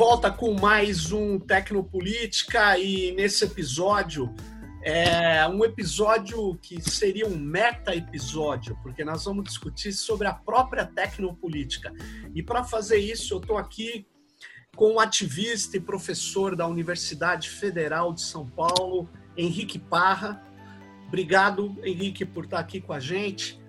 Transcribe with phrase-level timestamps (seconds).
[0.00, 4.34] Volta com mais um Tecnopolítica e nesse episódio
[4.82, 11.92] é um episódio que seria um meta-episódio, porque nós vamos discutir sobre a própria tecnopolítica.
[12.34, 14.06] E para fazer isso, eu estou aqui
[14.74, 20.42] com o ativista e professor da Universidade Federal de São Paulo, Henrique Parra.
[21.08, 23.60] Obrigado, Henrique, por estar aqui com a gente.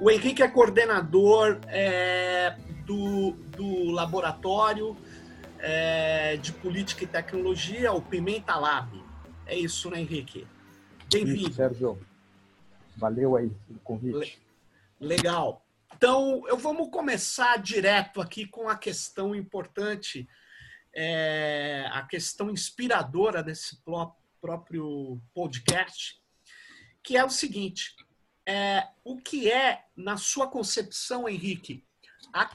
[0.00, 2.56] O Henrique é coordenador é,
[2.86, 4.96] do, do laboratório
[5.62, 9.00] é, de política e tecnologia, o Pimenta Lab.
[9.46, 10.46] É isso, né, Henrique?
[11.10, 11.52] Bem-vindo.
[11.52, 12.04] Sérgio,
[12.96, 14.42] valeu aí pelo convite.
[14.98, 15.64] Legal.
[15.94, 20.28] Então, eu vamos começar direto aqui com a questão importante,
[20.92, 23.80] é, a questão inspiradora desse
[24.40, 26.20] próprio podcast,
[27.04, 27.94] que é o seguinte:
[28.44, 31.84] é, o que é, na sua concepção, Henrique,
[32.32, 32.50] a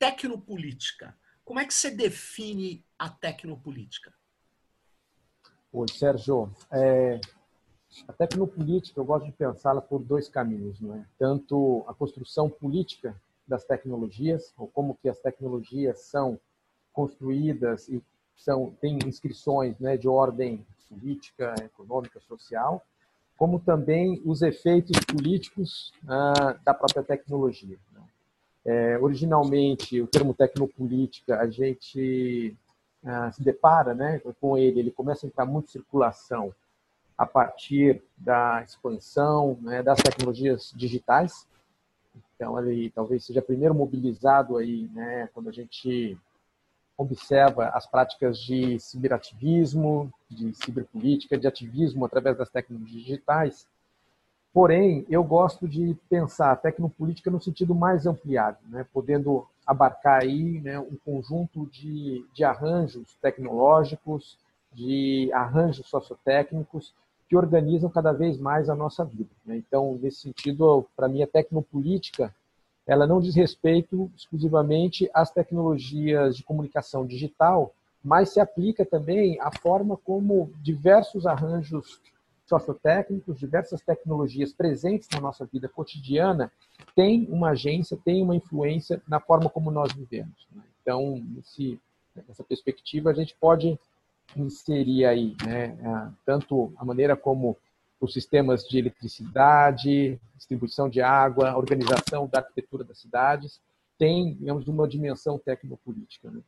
[0.00, 1.16] tecnopolítica?
[1.50, 4.14] Como é que você define a tecnopolítica?
[5.72, 6.48] Oi, Sérgio.
[6.70, 7.20] É,
[8.06, 11.04] a tecnopolítica, eu gosto de pensá-la por dois caminhos, não é?
[11.18, 16.38] Tanto a construção política das tecnologias, ou como que as tecnologias são
[16.92, 18.00] construídas e
[18.36, 22.80] são têm inscrições né, de ordem política, econômica, social,
[23.36, 27.76] como também os efeitos políticos ah, da própria tecnologia.
[28.64, 32.54] É, originalmente, o termo tecnopolítica, a gente
[33.04, 36.54] ah, se depara né, com ele, ele começa a entrar muito em circulação
[37.16, 41.46] a partir da expansão né, das tecnologias digitais.
[42.34, 46.18] Então, ele talvez seja primeiro mobilizado aí, né, quando a gente
[46.96, 53.66] observa as práticas de ciberativismo, de ciberpolítica, de ativismo através das tecnologias digitais.
[54.52, 60.60] Porém, eu gosto de pensar a tecnopolítica no sentido mais ampliado, né, podendo abarcar aí
[60.60, 64.36] né, um conjunto de, de arranjos tecnológicos,
[64.72, 66.92] de arranjos sociotécnicos
[67.28, 69.30] que organizam cada vez mais a nossa vida.
[69.46, 69.56] Né?
[69.56, 72.34] Então, nesse sentido, para mim, a tecnopolítica
[72.90, 77.72] ela não diz respeito exclusivamente às tecnologias de comunicação digital,
[78.02, 82.00] mas se aplica também à forma como diversos arranjos
[82.50, 86.50] sociotécnicos, diversas tecnologias presentes na nossa vida cotidiana
[86.96, 90.48] têm uma agência, têm uma influência na forma como nós vivemos.
[90.52, 90.62] Né?
[90.82, 91.24] Então,
[92.26, 93.78] nessa perspectiva, a gente pode
[94.36, 97.56] inserir aí né, tanto a maneira como
[98.00, 103.60] os sistemas de eletricidade, distribuição de água, organização da arquitetura das cidades,
[103.96, 106.30] tem, digamos, uma dimensão tecnopolítica.
[106.30, 106.40] Né?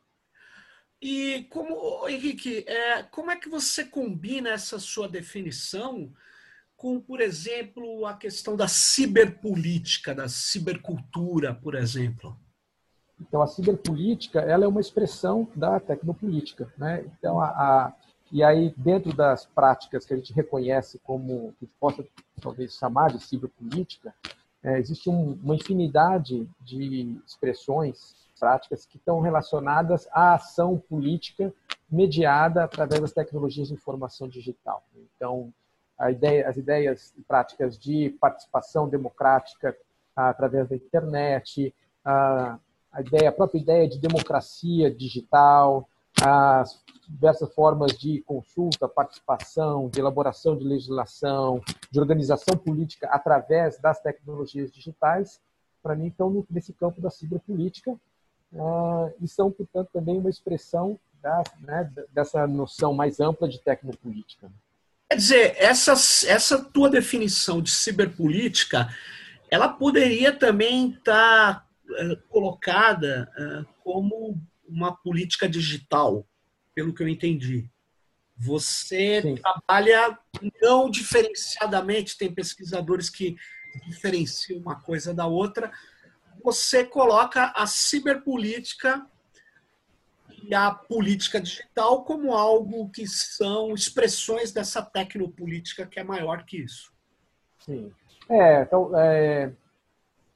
[1.03, 6.09] E como, Henrique, é, como é que você combina essa sua definição
[6.77, 12.39] com, por exemplo, a questão da ciberpolítica, da cibercultura, por exemplo?
[13.19, 16.73] Então, a ciberpolítica ela é uma expressão da tecnopolítica.
[16.77, 17.03] Né?
[17.19, 17.93] Então, a, a,
[18.31, 22.07] e aí, dentro das práticas que a gente reconhece como, que possa
[22.41, 24.15] talvez chamar de ciberpolítica,
[24.63, 31.53] é, existe um, uma infinidade de expressões práticas que estão relacionadas à ação política
[31.89, 34.83] mediada através das tecnologias de informação digital.
[35.15, 35.53] Então,
[36.11, 39.77] ideia, as ideias e práticas de participação democrática
[40.13, 41.73] através da internet,
[42.03, 42.59] a,
[42.99, 45.87] ideia, a própria ideia de democracia digital,
[46.21, 54.01] as diversas formas de consulta, participação, de elaboração de legislação, de organização política através das
[54.01, 55.39] tecnologias digitais,
[55.81, 57.97] para mim estão nesse campo da ciberpolítica,
[58.53, 64.51] uh, e são, portanto, também uma expressão da, né, dessa noção mais ampla de tecnopolítica.
[65.09, 65.93] Quer dizer, essa,
[66.27, 68.89] essa tua definição de ciberpolítica,
[69.49, 74.37] ela poderia também estar tá, uh, colocada uh, como
[74.67, 76.25] uma política digital,
[76.73, 77.69] pelo que eu entendi.
[78.35, 79.35] Você Sim.
[79.35, 80.17] trabalha
[80.61, 83.37] não diferenciadamente, tem pesquisadores que
[83.87, 85.71] diferenciam uma coisa da outra,
[86.43, 89.05] você coloca a ciberpolítica
[90.43, 96.57] e a política digital como algo que são expressões dessa tecnopolítica que é maior que
[96.57, 96.91] isso.
[97.59, 97.91] Sim.
[98.29, 99.53] É, então, é,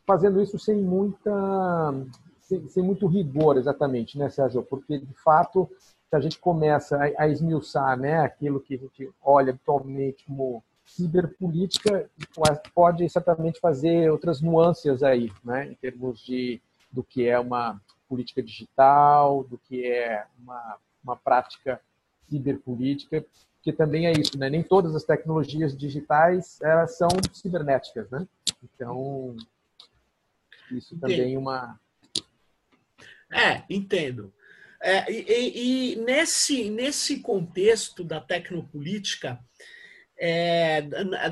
[0.06, 1.94] fazendo isso sem muita
[2.42, 4.64] sem, sem, muito rigor exatamente, né, Sérgio?
[4.64, 5.70] Porque de fato,
[6.10, 10.64] se a gente começa a, a esmiuçar, né, aquilo que a gente olha habitualmente como
[10.88, 12.10] ciberpolítica
[12.74, 16.62] pode certamente fazer outras nuances aí, né, em termos de
[16.92, 21.80] do que é uma política digital, do que é uma, uma prática
[22.30, 23.26] ciberpolítica,
[23.62, 24.50] que também é isso, né?
[24.50, 28.26] Nem todas as tecnologias digitais elas são cibernéticas, né?
[28.64, 29.36] Então
[30.72, 31.78] isso também é uma
[33.32, 34.34] é entendo.
[34.82, 39.40] É, e, e, nesse, nesse contexto da tecnopolítica,
[40.20, 40.82] é,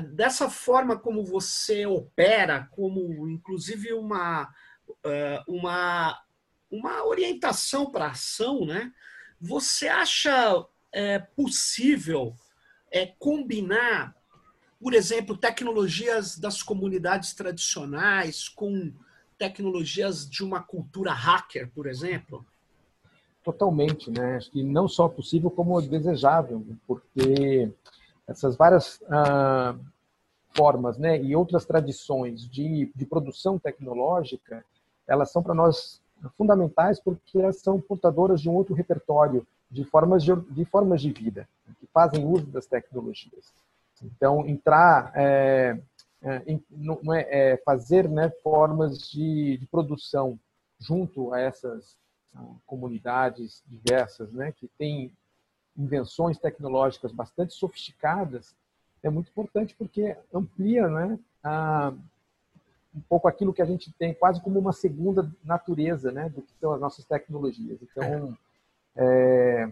[0.00, 4.48] dessa forma como você opera, como inclusive uma,
[5.04, 6.20] é, uma,
[6.70, 8.92] uma orientação para ação, né?
[9.40, 12.34] você acha é, possível
[12.90, 14.14] é, combinar,
[14.80, 18.92] por exemplo, tecnologias das comunidades tradicionais com
[19.38, 22.44] tecnologias de uma cultura hacker, por exemplo?
[23.44, 24.36] Totalmente, né?
[24.36, 27.70] Acho que não só possível, como desejável, porque
[28.26, 29.74] essas várias ah,
[30.56, 34.64] formas né, e outras tradições de, de produção tecnológica,
[35.06, 36.00] elas são para nós
[36.36, 41.12] fundamentais porque elas são portadoras de um outro repertório de formas de, de formas de
[41.12, 43.52] vida que fazem uso das tecnologias.
[44.02, 45.78] Então, entrar, é,
[46.22, 50.38] é, é, é, fazer né, formas de, de, produção
[50.78, 51.96] junto a essas
[52.66, 55.10] comunidades diversas, né, que têm
[55.78, 58.54] invenções tecnológicas bastante sofisticadas,
[59.02, 61.92] é muito importante porque amplia né, a,
[62.94, 66.52] um pouco aquilo que a gente tem quase como uma segunda natureza né, do que
[66.58, 67.78] são as nossas tecnologias.
[67.82, 68.36] Então,
[68.96, 69.70] é,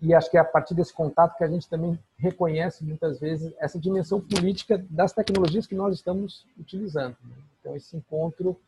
[0.00, 3.54] e acho que é a partir desse contato que a gente também reconhece muitas vezes
[3.58, 7.16] essa dimensão política das tecnologias que nós estamos utilizando.
[7.22, 7.36] Né?
[7.60, 8.58] Então, esse encontro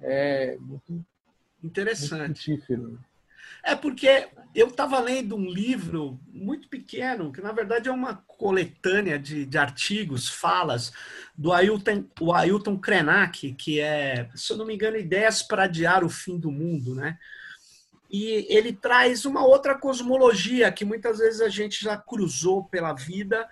[0.00, 1.04] é muito
[1.64, 2.50] interessante.
[2.50, 3.06] Muito
[3.62, 9.18] é porque eu estava lendo um livro muito pequeno, que na verdade é uma coletânea
[9.18, 10.92] de, de artigos, falas,
[11.36, 16.04] do Ailton, o Ailton Krenak, que é, se eu não me engano, Ideias para Adiar
[16.04, 17.18] o Fim do Mundo, né?
[18.10, 23.46] E ele traz uma outra cosmologia que muitas vezes a gente já cruzou pela vida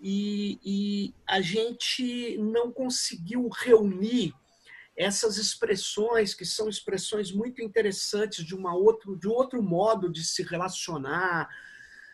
[0.00, 4.34] e, e a gente não conseguiu reunir
[5.00, 10.42] essas expressões que são expressões muito interessantes de uma outro de outro modo de se
[10.42, 11.48] relacionar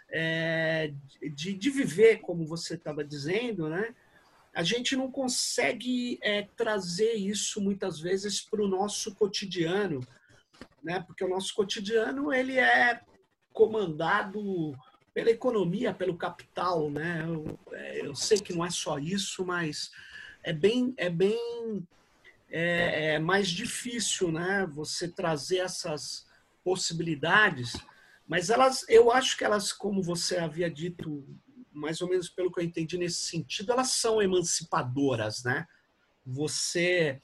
[0.09, 0.93] é,
[1.35, 3.93] de, de viver como você estava dizendo né?
[4.55, 10.01] A gente não consegue é, trazer isso muitas vezes para o nosso cotidiano
[10.81, 11.01] né?
[11.01, 13.01] Porque o nosso cotidiano ele é
[13.53, 14.79] comandado
[15.13, 17.25] pela economia pelo capital né?
[17.27, 19.91] Eu, é, eu sei que não é só isso mas
[20.45, 21.85] é bem é bem
[22.59, 24.67] é, é mais difícil, né?
[24.73, 26.27] Você trazer essas
[26.65, 27.77] possibilidades,
[28.27, 31.23] mas elas, eu acho que elas, como você havia dito,
[31.71, 35.67] mais ou menos pelo que eu entendi nesse sentido, elas são emancipadoras, né?
[36.25, 37.21] Você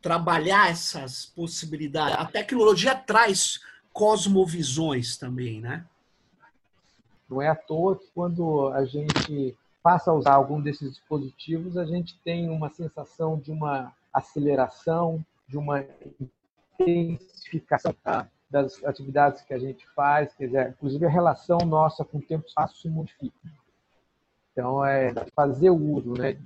[0.00, 2.16] trabalhar essas possibilidades.
[2.16, 3.60] A tecnologia traz
[3.92, 5.84] cosmovisões também, né?
[7.28, 11.84] Não é à toa que quando a gente passa a usar algum desses dispositivos, a
[11.84, 15.84] gente tem uma sensação de uma aceleração, de uma
[16.80, 17.94] intensificação
[18.50, 22.44] das atividades que a gente faz, quer dizer, inclusive a relação nossa com o tempo
[22.44, 23.34] e espaço se modifica.
[24.52, 26.36] Então, é fazer uso né,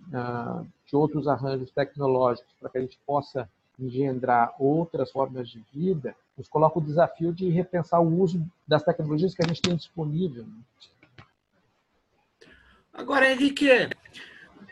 [0.87, 3.49] de outros arranjos tecnológicos para que a gente possa
[3.79, 9.35] engendrar outras formas de vida, nos coloca o desafio de repensar o uso das tecnologias
[9.35, 10.45] que a gente tem disponível.
[10.45, 10.87] Né?
[12.93, 13.69] Agora, Henrique,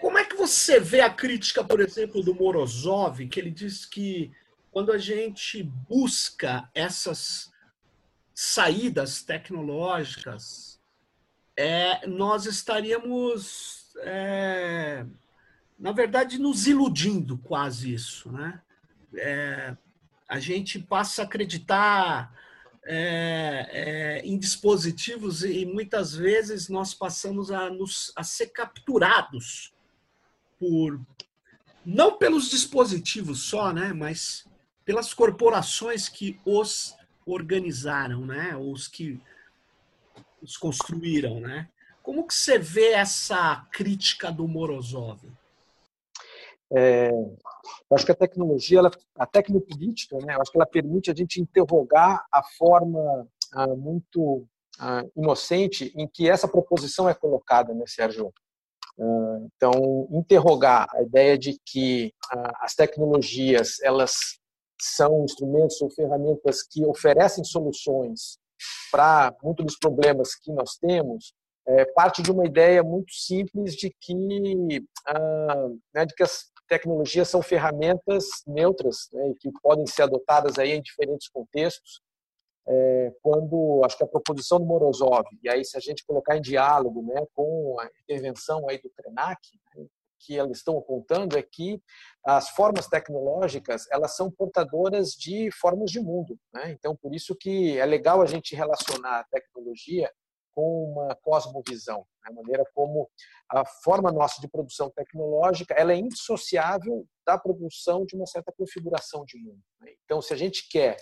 [0.00, 4.30] como é que você vê a crítica, por exemplo, do Morozov, que ele diz que
[4.70, 7.52] quando a gente busca essas
[8.34, 10.80] saídas tecnológicas,
[11.56, 15.06] é, nós estaríamos, é,
[15.78, 18.60] na verdade, nos iludindo quase isso, né?
[19.16, 19.76] É,
[20.28, 22.32] a gente passa a acreditar
[22.86, 29.72] é, é, em dispositivos e muitas vezes nós passamos a, nos, a ser capturados
[30.58, 31.00] por
[31.84, 34.46] não pelos dispositivos só, né, mas
[34.84, 36.94] pelas corporações que os
[37.26, 39.20] organizaram, né, os que
[40.42, 41.68] os construíram, né?
[42.02, 45.20] Como que você vê essa crítica do Morozov?
[46.73, 51.11] É, eu acho que a tecnologia, ela, a tecnopolítica, né, eu acho que ela permite
[51.11, 54.47] a gente interrogar a forma ah, muito
[54.78, 58.33] ah, inocente em que essa proposição é colocada, né, Sérgio?
[59.56, 62.12] Então, interrogar a ideia de que
[62.61, 64.14] as tecnologias elas
[64.80, 68.38] são instrumentos ou ferramentas que oferecem soluções
[68.92, 71.35] para muitos dos problemas que nós temos
[71.66, 77.42] é parte de uma ideia muito simples de que, né, de que as tecnologias são
[77.42, 82.00] ferramentas neutras né, que podem ser adotadas aí em diferentes contextos
[82.66, 86.40] é, quando acho que a proposição do Morozov, e aí se a gente colocar em
[86.40, 89.40] diálogo né, com a intervenção aí do Krenak,
[89.76, 89.87] né,
[90.18, 91.83] que elas estão apontando é que
[92.25, 96.38] as formas tecnológicas elas são portadoras de formas de mundo.
[96.52, 96.71] Né?
[96.71, 100.11] Então, por isso que é legal a gente relacionar a tecnologia
[100.54, 102.30] com uma cosmovisão, né?
[102.30, 103.11] a maneira como
[103.50, 109.25] a forma nossa de produção tecnológica ela é indissociável da produção de uma certa configuração
[109.25, 109.62] de mundo.
[109.80, 109.92] Né?
[110.04, 110.96] Então, se a gente quer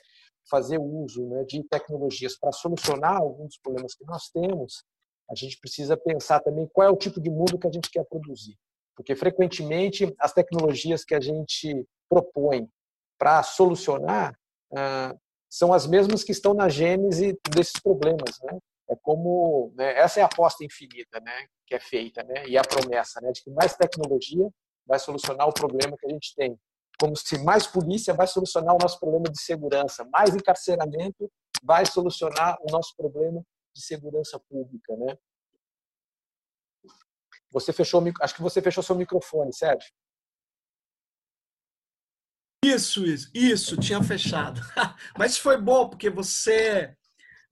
[0.50, 4.84] fazer uso né, de tecnologias para solucionar alguns dos problemas que nós temos,
[5.30, 8.04] a gente precisa pensar também qual é o tipo de mundo que a gente quer
[8.04, 8.58] produzir.
[8.96, 12.68] Porque, frequentemente, as tecnologias que a gente propõe
[13.18, 14.36] para solucionar
[14.74, 15.14] ah,
[15.48, 18.38] são as mesmas que estão na gênese desses problemas.
[18.42, 18.58] Né?
[18.92, 22.62] É como né, essa é a aposta infinita, né, que é feita, né, e a
[22.62, 24.46] promessa, né, de que mais tecnologia
[24.86, 26.58] vai solucionar o problema que a gente tem.
[27.00, 31.30] Como se mais polícia vai solucionar o nosso problema de segurança, mais encarceramento
[31.62, 33.42] vai solucionar o nosso problema
[33.74, 35.16] de segurança pública, né?
[37.50, 39.90] Você fechou, acho que você fechou seu microfone, Sérgio.
[42.64, 44.60] Isso, isso, isso, tinha fechado.
[45.18, 46.94] Mas foi bom porque você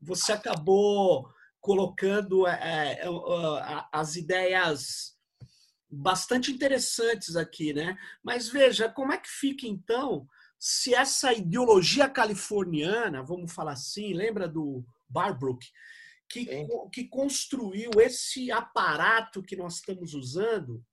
[0.01, 1.29] você acabou
[1.61, 3.05] colocando é, é,
[3.93, 5.17] as ideias
[5.91, 7.99] bastante interessantes aqui, né?
[8.23, 10.27] Mas veja, como é que fica então
[10.61, 15.67] se essa ideologia californiana, vamos falar assim, lembra do Barbrook,
[16.29, 16.47] que,
[16.93, 20.85] que construiu esse aparato que nós estamos usando,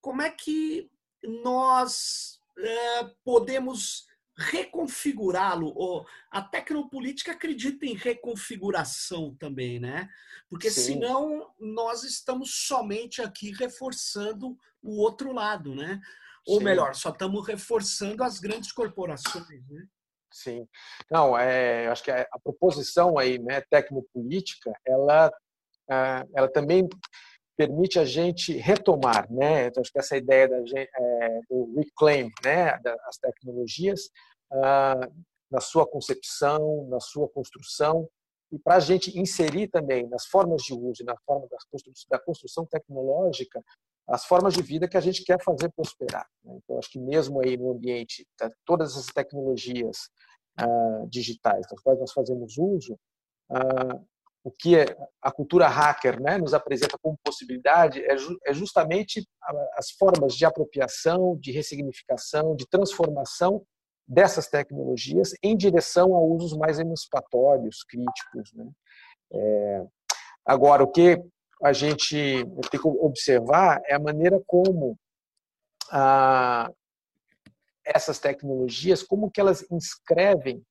[0.00, 0.90] como é que
[1.22, 6.06] nós é, podemos reconfigurá-lo.
[6.30, 10.08] A tecnopolítica acredita em reconfiguração também, né?
[10.48, 10.82] Porque Sim.
[10.82, 16.00] senão nós estamos somente aqui reforçando o outro lado, né?
[16.46, 16.64] Ou Sim.
[16.64, 19.86] melhor, só estamos reforçando as grandes corporações, né?
[20.32, 20.68] Sim.
[21.10, 25.32] Não, é, acho que a, a proposição aí, né, tecnopolítica, ela,
[25.90, 26.86] ah, ela também
[27.56, 29.66] permite a gente retomar, né?
[29.66, 34.10] Então, acho que essa ideia da, é, do reclaim, né, das tecnologias,
[34.52, 35.08] ah,
[35.50, 38.08] na sua concepção, na sua construção,
[38.52, 41.48] e para a gente inserir também nas formas de uso, na forma
[42.08, 43.62] da construção, tecnológica,
[44.08, 46.26] as formas de vida que a gente quer fazer prosperar.
[46.44, 46.58] Né?
[46.62, 50.10] Então, acho que mesmo aí no ambiente, tá, todas as tecnologias
[50.60, 52.96] uh, digitais das quais nós fazemos uso,
[53.50, 54.06] uh,
[54.46, 59.28] o que é, a cultura hacker né, nos apresenta como possibilidade é, ju é justamente
[59.74, 63.66] as formas de apropriação, de ressignificação, de transformação
[64.06, 68.52] dessas tecnologias em direção a usos mais emancipatórios, críticos.
[68.54, 68.70] Né?
[69.32, 69.84] É,
[70.44, 71.20] agora, o que
[71.60, 74.96] a gente tem que observar é a maneira como
[77.84, 80.64] essas tecnologias, como que elas inscrevem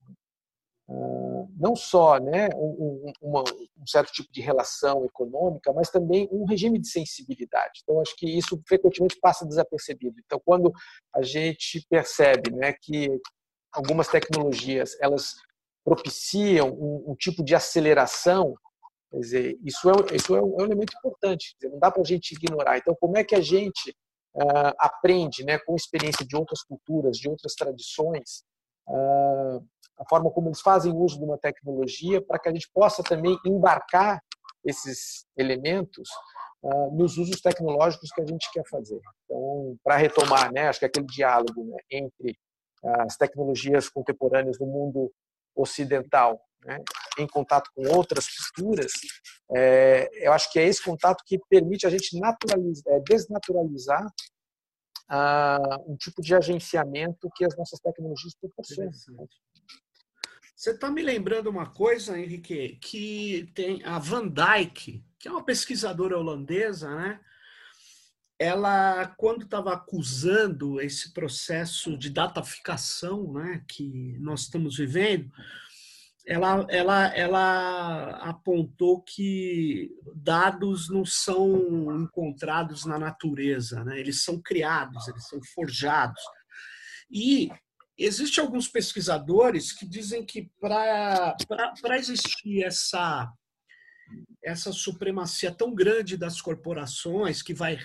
[0.90, 1.25] ah,
[1.58, 6.80] não só né, um, uma, um, certo tipo de relação econômica, mas também um regime
[6.80, 7.82] de sensibilidade.
[7.84, 10.16] Então, acho que isso frequentemente passa desapercebido.
[10.26, 10.72] Então, quando
[11.14, 13.10] a gente percebe né, que
[13.72, 15.36] algumas tecnologias elas
[15.84, 18.56] propiciam um, um tipo de aceleração
[19.16, 22.02] Quer dizer, isso é, isso é um, é um elemento importante, dizer, não dá para
[22.02, 22.78] a gente ignorar.
[22.78, 23.96] Então, como é que a gente
[24.36, 28.44] uh, aprende, né, com experiência de outras culturas, de outras tradições,
[28.88, 33.38] a forma como eles fazem uso de uma tecnologia para que a gente possa também
[33.46, 34.22] embarcar
[34.64, 36.10] esses elementos
[36.64, 39.00] uh, nos usos tecnológicos que a gente quer fazer.
[39.24, 42.38] Então, para retomar, né, acho que aquele diálogo né, entre
[42.84, 45.12] as tecnologias contemporâneas do mundo
[45.56, 46.80] ocidental né,
[47.18, 48.92] em contato com outras culturas,
[49.56, 54.06] é, eu acho que é esse contato que permite a gente é, desnaturalizar
[55.08, 58.92] ah, um tipo de agenciamento que as nossas tecnologias proporcionam.
[60.56, 65.44] Você está me lembrando uma coisa, Henrique, que tem a Van Dyke, que é uma
[65.44, 67.20] pesquisadora holandesa, né?
[68.40, 75.32] Ela, quando estava acusando esse processo de dataficação né, que nós estamos vivendo,
[76.28, 84.00] ela, ela, ela apontou que dados não são encontrados na natureza, né?
[84.00, 86.22] eles são criados, eles são forjados.
[87.12, 87.50] E
[87.98, 91.36] existem alguns pesquisadores que dizem que para
[91.98, 93.32] existir essa,
[94.44, 97.78] essa supremacia tão grande das corporações, que vai,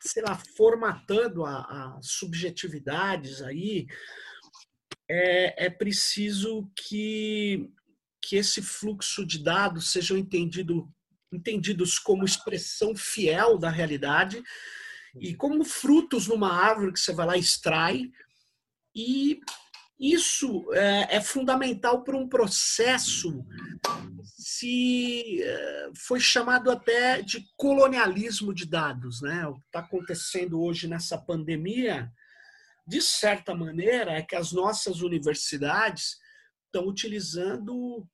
[0.00, 3.86] sei lá, formatando as subjetividades aí,
[5.08, 7.70] é, é preciso que,
[8.20, 10.88] que esse fluxo de dados sejam entendido,
[11.32, 14.42] entendidos como expressão fiel da realidade
[15.20, 18.10] e como frutos numa árvore que você vai lá e extrai.
[18.94, 19.40] E
[19.98, 23.44] isso é, é fundamental para um processo
[24.24, 29.46] se eh, foi chamado até de colonialismo de dados, né?
[29.46, 32.10] O que está acontecendo hoje nessa pandemia,
[32.86, 36.18] de certa maneira, é que as nossas universidades
[36.66, 38.06] estão utilizando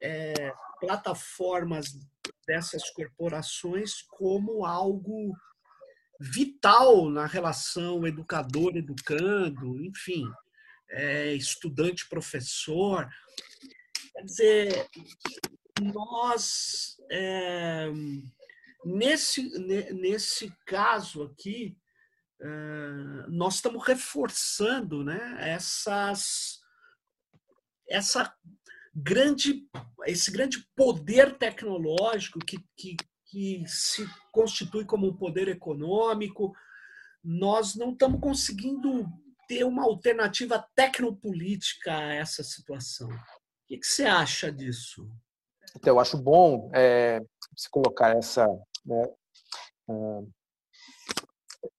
[0.00, 1.98] é, plataformas
[2.46, 5.34] dessas corporações como algo
[6.20, 10.24] vital na relação educador-educando, enfim,
[10.90, 13.08] é, estudante-professor.
[14.12, 14.88] Quer dizer,
[15.80, 17.88] nós, é,
[18.84, 19.42] nesse,
[19.92, 21.76] nesse caso aqui,
[23.28, 26.60] nós estamos reforçando né, essas,
[27.88, 28.34] essa
[28.94, 29.66] grande,
[30.06, 36.54] esse grande poder tecnológico que, que, que se constitui como um poder econômico.
[37.22, 39.06] Nós não estamos conseguindo
[39.48, 43.08] ter uma alternativa tecnopolítica a essa situação.
[43.08, 45.08] O que, que você acha disso?
[45.76, 47.20] Então, eu acho bom é,
[47.56, 48.46] se colocar essa,
[48.84, 49.02] né,
[49.88, 50.30] uh,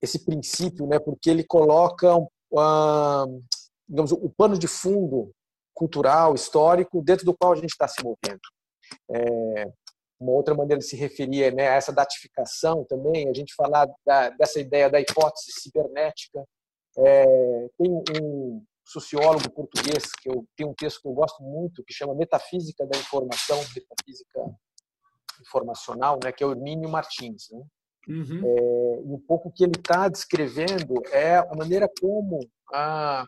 [0.01, 3.43] esse princípio, né, porque ele coloca uh,
[3.87, 5.31] digamos, o pano de fundo
[5.73, 8.39] cultural, histórico, dentro do qual a gente está se movendo.
[9.11, 9.65] É,
[10.19, 14.29] uma outra maneira de se referir né, a essa datificação também, a gente falar da,
[14.29, 16.43] dessa ideia da hipótese cibernética.
[16.97, 17.25] É,
[17.77, 22.15] tem um sociólogo português que eu tem um texto que eu gosto muito que chama
[22.15, 24.57] Metafísica da Informação, Metafísica
[25.41, 27.49] Informacional, né, que é o Hermínio Martins.
[27.51, 27.61] Né?
[28.07, 28.41] Uhum.
[28.45, 32.39] É, e um pouco o que ele está descrevendo é a maneira como
[32.73, 33.25] a,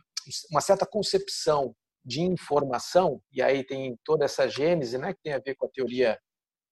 [0.51, 5.39] uma certa concepção de informação, e aí tem toda essa gênese né, que tem a
[5.39, 6.17] ver com a teoria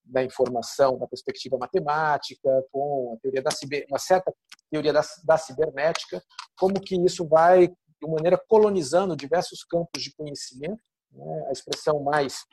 [0.05, 4.33] da informação na perspectiva matemática, com a teoria da ciber, uma certa
[4.71, 6.21] teoria da, da cibernética,
[6.57, 10.81] como que isso vai de maneira colonizando diversos campos de conhecimento.
[11.11, 11.45] Né?
[11.49, 12.45] A expressão mais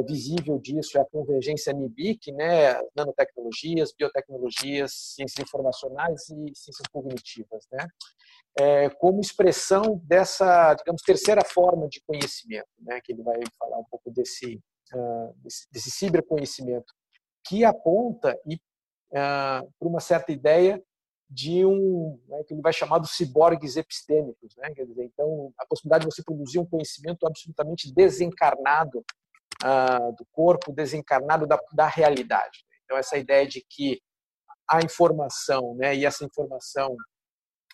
[0.00, 2.80] visível disso é a convergência NIBIC, né?
[2.96, 7.86] nanotecnologias, biotecnologias, ciências informacionais e ciências cognitivas, né?
[8.58, 13.00] É, como expressão dessa, digamos, terceira forma de conhecimento, né?
[13.02, 14.60] que ele vai falar um pouco desse,
[14.94, 16.92] uh, desse, desse ciberconhecimento,
[17.46, 20.82] que aponta e, uh, para uma certa ideia
[21.32, 24.70] de um né, que ele vai chamar de ciborgues epistêmicos, né?
[24.74, 29.02] Quer dizer, então a possibilidade de você produzir um conhecimento absolutamente desencarnado
[29.64, 32.64] uh, do corpo, desencarnado da, da realidade.
[32.84, 34.00] Então essa ideia de que
[34.68, 36.96] a informação, né, e essa informação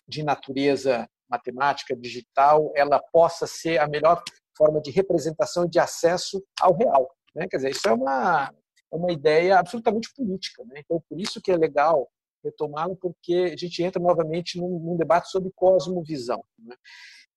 [0.07, 4.23] de natureza matemática digital, ela possa ser a melhor
[4.57, 7.09] forma de representação e de acesso ao real.
[7.35, 7.47] Né?
[7.47, 8.51] Quer dizer, isso é uma
[8.91, 10.63] é uma ideia absolutamente política.
[10.65, 10.79] Né?
[10.79, 12.09] Então, por isso que é legal
[12.43, 16.43] retomá-lo, porque a gente entra novamente num, num debate sobre cosmovisão.
[16.57, 16.75] Né?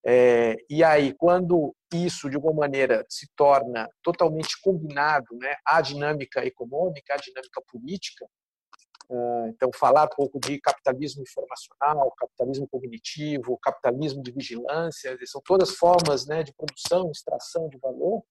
[0.04, 6.44] É, e aí, quando isso, de alguma maneira, se torna totalmente combinado né, à dinâmica
[6.44, 8.26] econômica, à dinâmica política,
[9.08, 15.76] uh, então, falar um pouco de capitalismo informacional, capitalismo cognitivo, capitalismo de vigilância, são todas
[15.76, 18.24] formas né, de produção, extração de valor,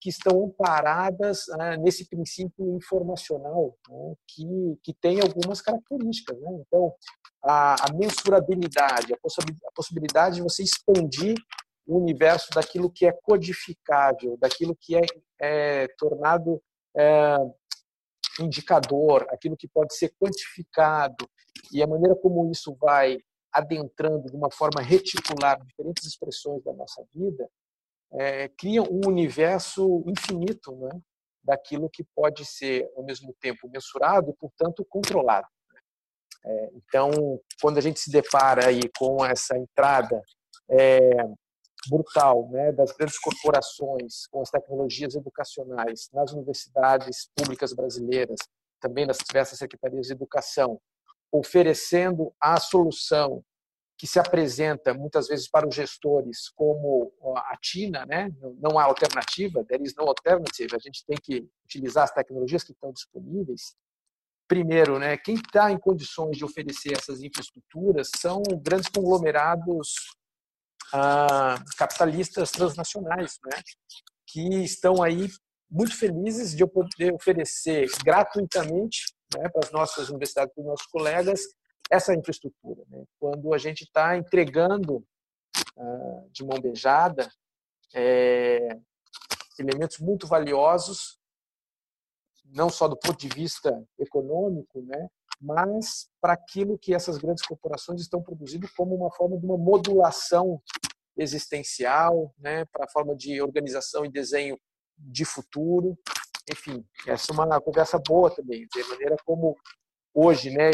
[0.00, 6.38] que estão amparadas né, nesse princípio informacional, né, que, que tem algumas características.
[6.40, 6.62] Né?
[6.66, 6.94] Então,
[7.42, 11.36] a, a mensurabilidade, a, a possibilidade de você expandir
[11.86, 15.02] o universo daquilo que é codificável, daquilo que é,
[15.40, 16.62] é tornado
[16.96, 17.36] é,
[18.40, 21.28] indicador, aquilo que pode ser quantificado,
[21.72, 23.18] e a maneira como isso vai
[23.52, 27.48] adentrando de uma forma reticular diferentes expressões da nossa vida,
[28.12, 30.90] é, cria um universo infinito né,
[31.42, 35.46] daquilo que pode ser, ao mesmo tempo, mensurado e, portanto, controlado.
[35.72, 35.80] Né.
[36.46, 37.10] É, então,
[37.60, 40.22] quando a gente se depara aí com essa entrada
[40.70, 41.10] é,
[41.88, 48.38] brutal né, das grandes corporações com as tecnologias educacionais nas universidades públicas brasileiras,
[48.80, 50.80] também nas diversas secretarias de educação,
[51.32, 53.44] oferecendo a solução
[53.98, 58.32] que se apresenta muitas vezes para os gestores como a TINA, né?
[58.62, 62.70] não há alternativa, there is no alternative, a gente tem que utilizar as tecnologias que
[62.70, 63.74] estão disponíveis.
[64.46, 69.92] Primeiro, né, quem está em condições de oferecer essas infraestruturas são grandes conglomerados
[70.92, 73.60] ah, capitalistas transnacionais, né,
[74.28, 75.28] que estão aí
[75.68, 80.86] muito felizes de eu poder oferecer gratuitamente né, para as nossas universidades, para os nossos
[80.86, 81.40] colegas,
[81.90, 82.84] essa infraestrutura.
[82.88, 83.04] Né?
[83.18, 85.04] Quando a gente está entregando
[85.76, 87.30] uh, de mão beijada
[87.94, 88.78] é,
[89.58, 91.18] elementos muito valiosos,
[92.44, 95.08] não só do ponto de vista econômico, né?
[95.40, 100.60] mas para aquilo que essas grandes corporações estão produzindo como uma forma de uma modulação
[101.16, 102.64] existencial, né?
[102.66, 104.58] para a forma de organização e desenho
[104.96, 105.96] de futuro.
[106.50, 109.56] enfim, essa é uma conversa boa também, de maneira como
[110.12, 110.70] hoje, né,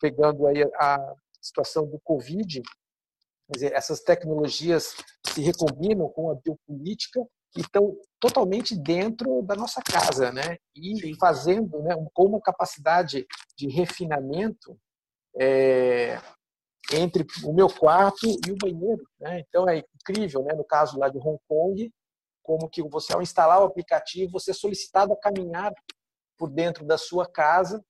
[0.00, 2.62] pegando aí a situação do Covid,
[3.52, 4.94] dizer, essas tecnologias
[5.26, 7.20] se recombinam com a biopolítica
[7.56, 10.56] e estão totalmente dentro da nossa casa, né?
[10.74, 14.78] E fazendo, né, com uma capacidade de refinamento
[15.38, 16.20] é,
[16.92, 19.40] entre o meu quarto e o banheiro, né?
[19.40, 20.54] Então é incrível, né?
[20.54, 21.92] No caso lá de Hong Kong,
[22.42, 25.72] como que você ao instalar o aplicativo, você é solicitado a caminhar
[26.38, 27.84] por dentro da sua casa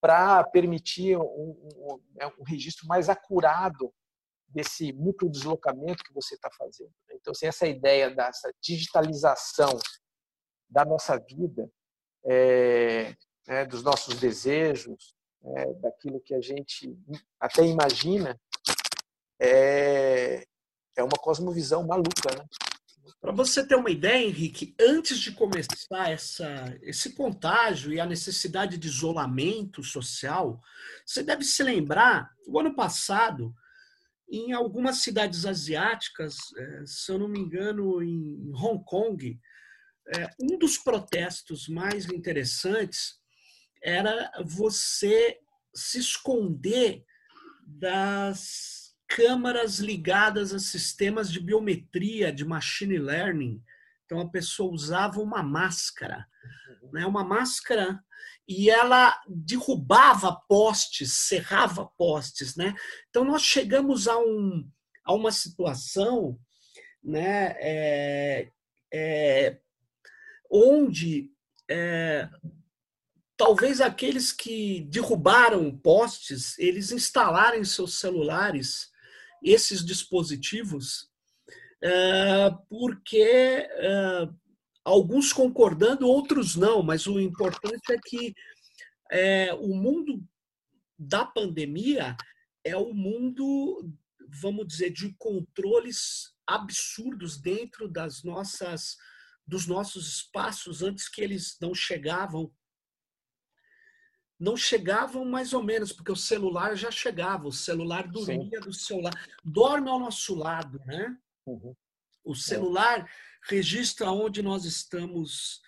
[0.00, 3.92] para permitir um, um, né, um, registro mais acurado
[4.48, 6.92] desse microdeslocamento que você está fazendo.
[7.08, 7.16] Né?
[7.16, 9.78] Então, assim, essa ideia dessa digitalização
[10.68, 11.70] da nossa vida,
[12.24, 13.14] é,
[13.46, 16.96] né, dos nossos desejos, é, daquilo que a gente
[17.38, 18.38] até imagina,
[19.40, 20.44] é,
[20.96, 22.46] é uma cosmovisão maluca, né?
[23.20, 28.76] Para você ter uma ideia, Henrique, antes de começar essa, esse contágio e a necessidade
[28.76, 30.60] de isolamento social,
[31.04, 33.54] você deve se lembrar, o ano passado,
[34.30, 39.40] em algumas cidades asiáticas, é, se eu não me engano, em Hong Kong,
[40.14, 43.18] é, um dos protestos mais interessantes
[43.82, 45.38] era você
[45.74, 47.04] se esconder
[47.66, 48.79] das
[49.10, 53.60] câmaras ligadas a sistemas de biometria, de machine learning.
[54.06, 56.24] Então a pessoa usava uma máscara,
[56.92, 57.04] né?
[57.04, 58.00] uma máscara
[58.46, 62.74] e ela derrubava postes, serrava postes, né?
[63.08, 64.68] Então nós chegamos a, um,
[65.04, 66.38] a uma situação,
[67.02, 67.56] né?
[67.58, 68.50] É,
[68.92, 69.60] é,
[70.50, 71.30] onde
[71.68, 72.28] é,
[73.36, 78.89] talvez aqueles que derrubaram postes, eles instalarem seus celulares
[79.42, 81.08] esses dispositivos,
[81.82, 84.28] é, porque é,
[84.84, 88.34] alguns concordando, outros não, mas o importante é que
[89.10, 90.22] é, o mundo
[90.98, 92.16] da pandemia
[92.64, 93.90] é o mundo,
[94.28, 98.96] vamos dizer, de controles absurdos dentro das nossas
[99.46, 102.52] dos nossos espaços antes que eles não chegavam
[104.40, 108.66] não chegavam mais ou menos, porque o celular já chegava, o celular dormia Sim.
[108.66, 111.14] do celular, dorme ao nosso lado, né?
[111.44, 111.76] Uhum.
[112.24, 113.06] O celular é.
[113.42, 115.60] registra onde nós estamos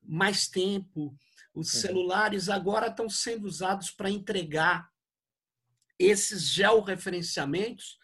[0.00, 1.12] mais tempo.
[1.52, 1.80] Os uhum.
[1.80, 4.88] celulares agora estão sendo usados para entregar
[5.98, 7.98] esses georreferenciamentos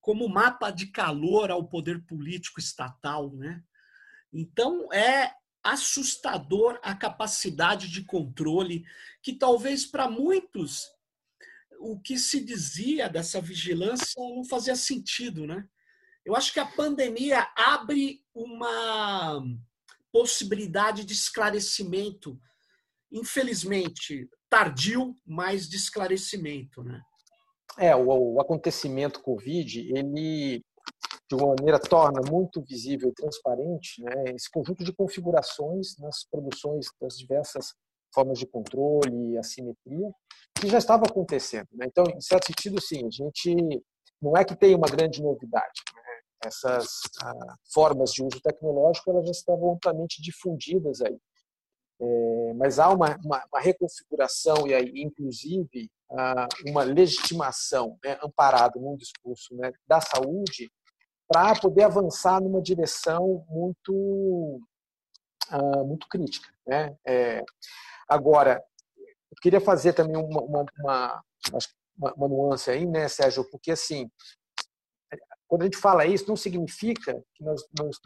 [0.00, 3.62] como mapa de calor ao poder político estatal, né?
[4.32, 8.84] Então é assustador a capacidade de controle
[9.22, 10.90] que talvez para muitos
[11.78, 15.66] o que se dizia dessa vigilância não fazia sentido, né?
[16.24, 19.42] Eu acho que a pandemia abre uma
[20.12, 22.38] possibilidade de esclarecimento,
[23.10, 27.00] infelizmente tardio, mas de esclarecimento, né?
[27.78, 30.62] É, o, o acontecimento Covid, ele
[31.30, 36.86] de uma maneira torna muito visível e transparente né, esse conjunto de configurações nas produções
[37.00, 37.72] das diversas
[38.12, 40.10] formas de controle e assimetria
[40.56, 41.68] que já estava acontecendo.
[41.72, 41.86] Né?
[41.86, 43.54] Então, em certo sentido, sim, a gente
[44.20, 45.80] não é que tem uma grande novidade.
[45.94, 46.02] Né?
[46.46, 46.86] Essas
[47.22, 51.16] ah, formas de uso tecnológico elas já estavam amplamente difundidas aí.
[52.02, 58.80] É, mas há uma, uma, uma, reconfiguração e aí, inclusive, ah, uma legitimação né, amparada
[58.80, 60.68] num discurso né, da saúde
[61.30, 64.60] para poder avançar numa direção muito,
[65.52, 66.48] uh, muito crítica.
[66.66, 66.96] Né?
[67.06, 67.44] É,
[68.08, 68.60] agora,
[68.98, 71.22] eu queria fazer também uma, uma, uma,
[72.16, 73.48] uma, nuance aí, né, Sérgio?
[73.48, 74.10] Porque, assim,
[75.46, 77.96] quando a gente fala isso, não significa que nós, nós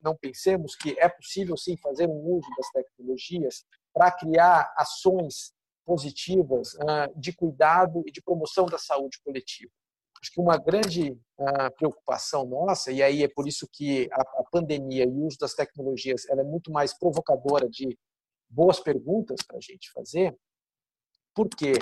[0.00, 5.52] não pensemos que é possível, sim, fazer um uso das tecnologias para criar ações
[5.84, 9.72] positivas uh, de cuidado e de promoção da saúde coletiva.
[10.22, 14.44] Acho que uma grande uh, preocupação nossa, e aí é por isso que a, a
[14.50, 17.98] pandemia e o uso das tecnologias ela é muito mais provocadora de
[18.48, 20.36] boas perguntas para a gente fazer,
[21.34, 21.72] porque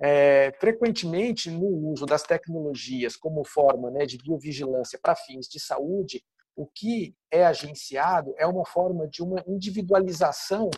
[0.00, 6.22] é, frequentemente no uso das tecnologias como forma né, de biovigilância para fins de saúde,
[6.54, 10.70] o que é agenciado é uma forma de uma individualização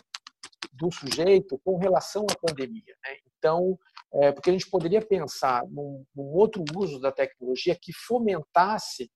[0.73, 2.95] do sujeito com relação à pandemia.
[3.03, 3.17] Né?
[3.37, 3.77] Então,
[4.13, 9.09] é, porque a gente poderia pensar num, num, outro uso da tecnologia que fomentasse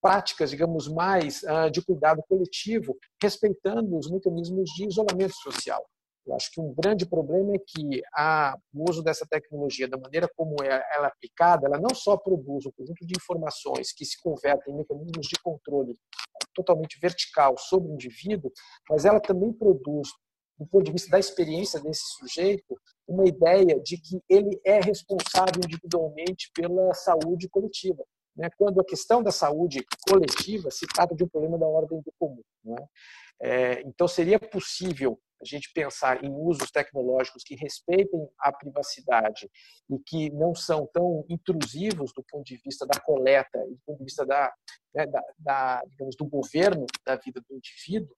[0.00, 5.86] práticas, digamos, mais uh, de cuidado coletivo, respeitando os mecanismos de isolamento social.
[6.26, 10.28] Eu acho que um grande problema é que a, o uso dessa tecnologia, da maneira
[10.36, 14.20] como é, ela é aplicada, ela não só produz um conjunto de informações que se
[14.20, 15.96] convertem em mecanismos de controle
[16.54, 18.52] totalmente vertical sobre o indivíduo,
[18.88, 20.08] mas ela também produz,
[20.62, 25.60] do ponto de vista da experiência desse sujeito, uma ideia de que ele é responsável
[25.64, 28.04] individualmente pela saúde coletiva.
[28.36, 28.48] Né?
[28.56, 32.42] Quando a questão da saúde coletiva se trata de um problema da ordem do comum.
[32.64, 32.76] Né?
[33.42, 39.50] É, então, seria possível a gente pensar em usos tecnológicos que respeitem a privacidade
[39.90, 43.98] e que não são tão intrusivos do ponto de vista da coleta e do ponto
[43.98, 44.52] de vista da,
[44.94, 48.16] né, da, da digamos, do governo da vida do indivíduo,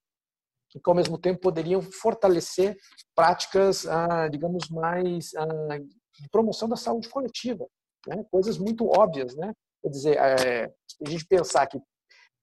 [0.81, 2.77] que ao mesmo tempo poderiam fortalecer
[3.15, 7.67] práticas, ah, digamos, mais ah, de promoção da saúde coletiva,
[8.07, 8.25] né?
[8.31, 9.53] coisas muito óbvias, né?
[9.83, 10.73] Quer dizer, é,
[11.05, 11.79] a gente pensar que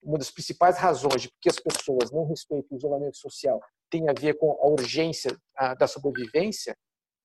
[0.04, 4.14] uma das principais razões de que as pessoas não respeitam o isolamento social tem a
[4.14, 5.38] ver com a urgência
[5.78, 6.76] da sobrevivência.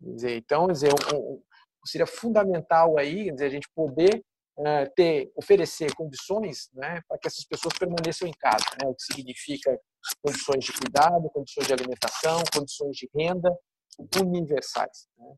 [0.00, 1.42] Dizer, então, dizer, um, um,
[1.86, 4.22] seria fundamental aí dizer, a gente poder
[4.94, 9.78] ter, oferecer condições né, para que essas pessoas permaneçam em casa, né, o que significa
[10.22, 13.54] condições de cuidado, condições de alimentação, condições de renda
[14.20, 15.08] universais.
[15.18, 15.34] Né.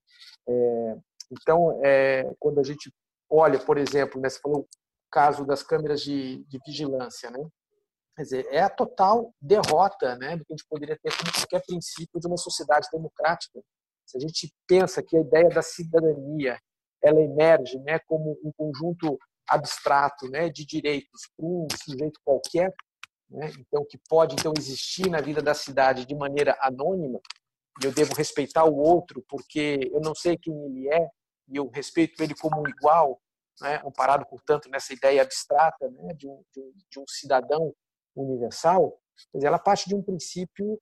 [0.49, 0.97] É,
[1.33, 2.93] então, é, quando a gente
[3.31, 4.69] olha, por exemplo, né, você falou o
[5.11, 7.45] caso das câmeras de, de vigilância, né?
[8.17, 11.63] Quer dizer, é a total derrota né, do que a gente poderia ter como qualquer
[11.65, 13.61] princípio de uma sociedade democrática.
[14.05, 16.59] Se a gente pensa que a ideia da cidadania
[17.03, 22.75] ela emerge né, como um conjunto abstrato né, de direitos para um sujeito qualquer,
[23.31, 27.21] né, então que pode então existir na vida da cidade de maneira anônima,
[27.83, 31.09] e eu devo respeitar o outro porque eu não sei quem ele é
[31.49, 33.21] e eu respeito ele como um igual,
[33.61, 37.73] né, amparado, portanto, nessa ideia abstrata né, de, um, de, um, de um cidadão
[38.15, 39.01] universal,
[39.43, 40.79] ela parte de um princípio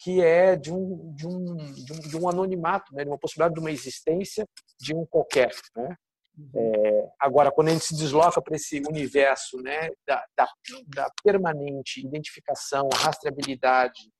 [0.00, 3.04] que é de um, de um, de um, de um anonimato, né?
[3.04, 4.46] de uma possibilidade de uma existência
[4.80, 5.54] de um qualquer.
[5.76, 5.94] Né?
[6.38, 6.50] Uhum.
[6.56, 10.48] É, agora, quando a gente se desloca para esse universo né, da, da,
[10.86, 14.10] da permanente identificação, rastreabilidade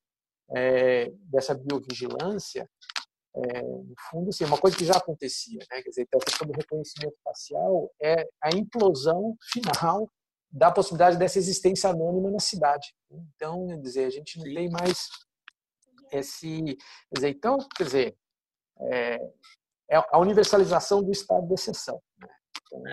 [0.54, 2.68] é, dessa biovigilância,
[3.34, 5.60] é, no fundo, assim, é uma coisa que já acontecia.
[5.70, 5.82] Né?
[5.82, 10.10] Quer dizer, então, a questão do reconhecimento facial é a implosão final
[10.52, 12.92] da possibilidade dessa existência anônima na cidade.
[13.10, 15.06] Então, quer dizer, a gente não tem mais
[16.12, 16.76] esse.
[17.12, 18.16] Dizer, então, quer dizer,
[18.80, 19.18] é,
[19.90, 22.00] é a universalização do estado de exceção.
[22.18, 22.28] Né?
[22.66, 22.86] Então,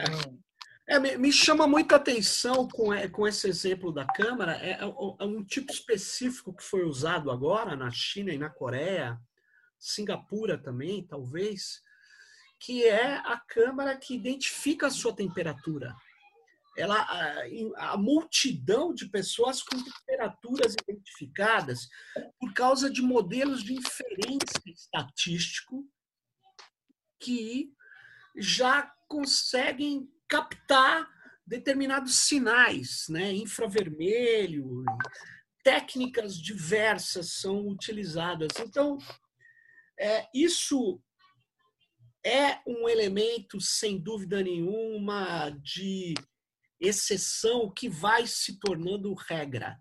[0.87, 5.25] é, é me, chama muita atenção com, com esse exemplo da Câmara, é, é, é
[5.25, 9.19] um tipo específico que foi usado agora na China e na Coreia,
[9.77, 11.81] Singapura também, talvez,
[12.59, 15.95] que é a câmara que identifica a sua temperatura
[16.77, 21.87] ela, a, a, multidão de pessoas com temperaturas identificadas
[22.39, 25.89] por causa de modelos de inferência estatístico
[27.19, 27.73] que
[28.37, 31.09] já conseguem captar
[31.45, 33.33] determinados sinais, né?
[33.33, 34.83] infravermelho,
[35.63, 38.49] técnicas diversas são utilizadas.
[38.59, 38.99] Então,
[39.99, 41.01] é, isso
[42.23, 46.13] é um elemento, sem dúvida nenhuma, de
[46.79, 49.79] exceção que vai se tornando regra.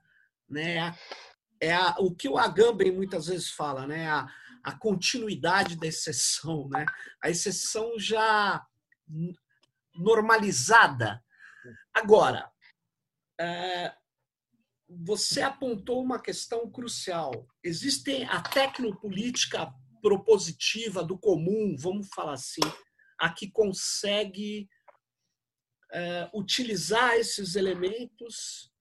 [0.48, 0.96] Né?
[1.60, 4.08] É a, o que o Agamben muitas vezes fala, né?
[4.08, 4.26] a,
[4.62, 6.84] a continuidade da exceção, né?
[7.22, 8.64] a exceção já
[9.94, 11.22] normalizada.
[11.94, 12.50] Agora,
[13.40, 13.94] é,
[14.88, 17.46] você apontou uma questão crucial.
[17.62, 22.60] Existe a tecnopolítica propositiva do comum, vamos falar assim,
[23.18, 24.68] a que consegue
[25.92, 28.72] uh, utilizar esses elementos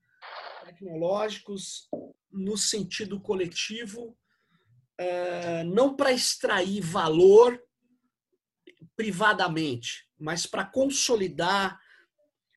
[0.66, 1.88] tecnológicos
[2.32, 4.18] no sentido coletivo,
[5.00, 7.62] uh, não para extrair valor
[8.96, 11.80] privadamente, mas para consolidar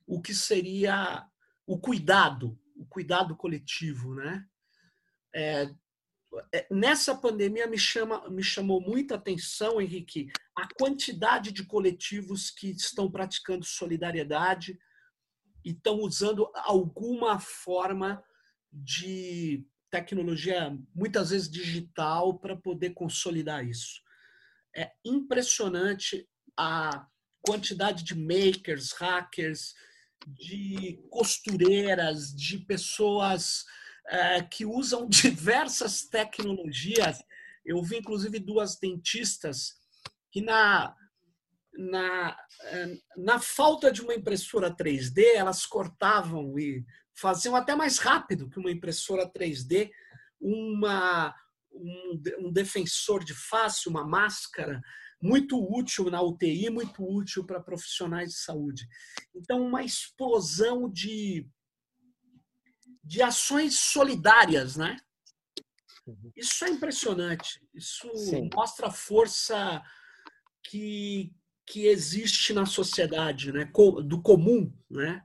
[0.07, 1.27] o que seria
[1.67, 4.47] o cuidado, o cuidado coletivo, né?
[5.35, 5.71] É,
[6.53, 12.71] é, nessa pandemia me, chama, me chamou muita atenção, Henrique, a quantidade de coletivos que
[12.71, 14.77] estão praticando solidariedade
[15.65, 18.21] e estão usando alguma forma
[18.73, 24.03] de tecnologia, muitas vezes digital, para poder consolidar isso.
[24.77, 27.07] É impressionante a
[27.41, 29.75] quantidade de makers, hackers,
[30.27, 33.65] de costureiras, de pessoas
[34.09, 37.23] é, que usam diversas tecnologias.
[37.65, 39.78] Eu vi, inclusive, duas dentistas
[40.31, 40.95] que, na,
[41.75, 46.85] na, é, na falta de uma impressora 3D, elas cortavam e
[47.17, 49.91] faziam até mais rápido que uma impressora 3D
[50.41, 51.35] uma,
[51.73, 54.81] um, um defensor de face, uma máscara,
[55.21, 58.87] muito útil na UTI, muito útil para profissionais de saúde.
[59.35, 61.47] Então, uma explosão de
[63.09, 64.95] de ações solidárias, né?
[66.07, 66.31] Uhum.
[66.37, 67.59] Isso é impressionante.
[67.73, 68.51] Isso Sim.
[68.55, 69.83] mostra a força
[70.69, 71.33] que,
[71.67, 73.71] que existe na sociedade, né?
[74.05, 75.23] do comum, né?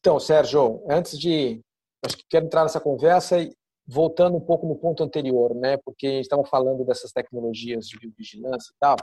[0.00, 1.60] Então, Sérgio, antes de
[2.04, 3.36] acho que quero entrar nessa conversa
[3.86, 5.76] voltando um pouco no ponto anterior, né?
[5.84, 8.96] Porque a gente estava falando dessas tecnologias de biovigilância e tal.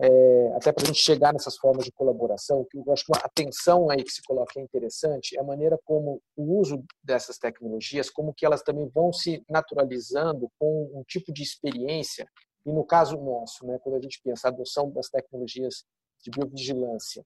[0.00, 3.26] É, até para a gente chegar nessas formas de colaboração, que eu acho que a
[3.26, 8.08] atenção aí que se coloca é interessante, é a maneira como o uso dessas tecnologias,
[8.08, 12.26] como que elas também vão se naturalizando com um tipo de experiência,
[12.64, 15.84] e no caso nosso, né, quando a gente pensa a adoção das tecnologias
[16.22, 17.22] de biovigilância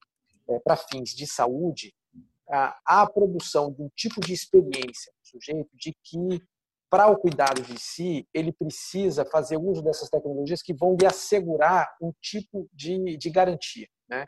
[0.49, 1.93] é, para fins de saúde,
[2.49, 6.41] a, a produção de um tipo de experiência do sujeito de que
[6.89, 11.89] para o cuidado de si, ele precisa fazer uso dessas tecnologias que vão lhe assegurar
[12.01, 13.87] um tipo de, de garantia.
[14.07, 14.25] Né?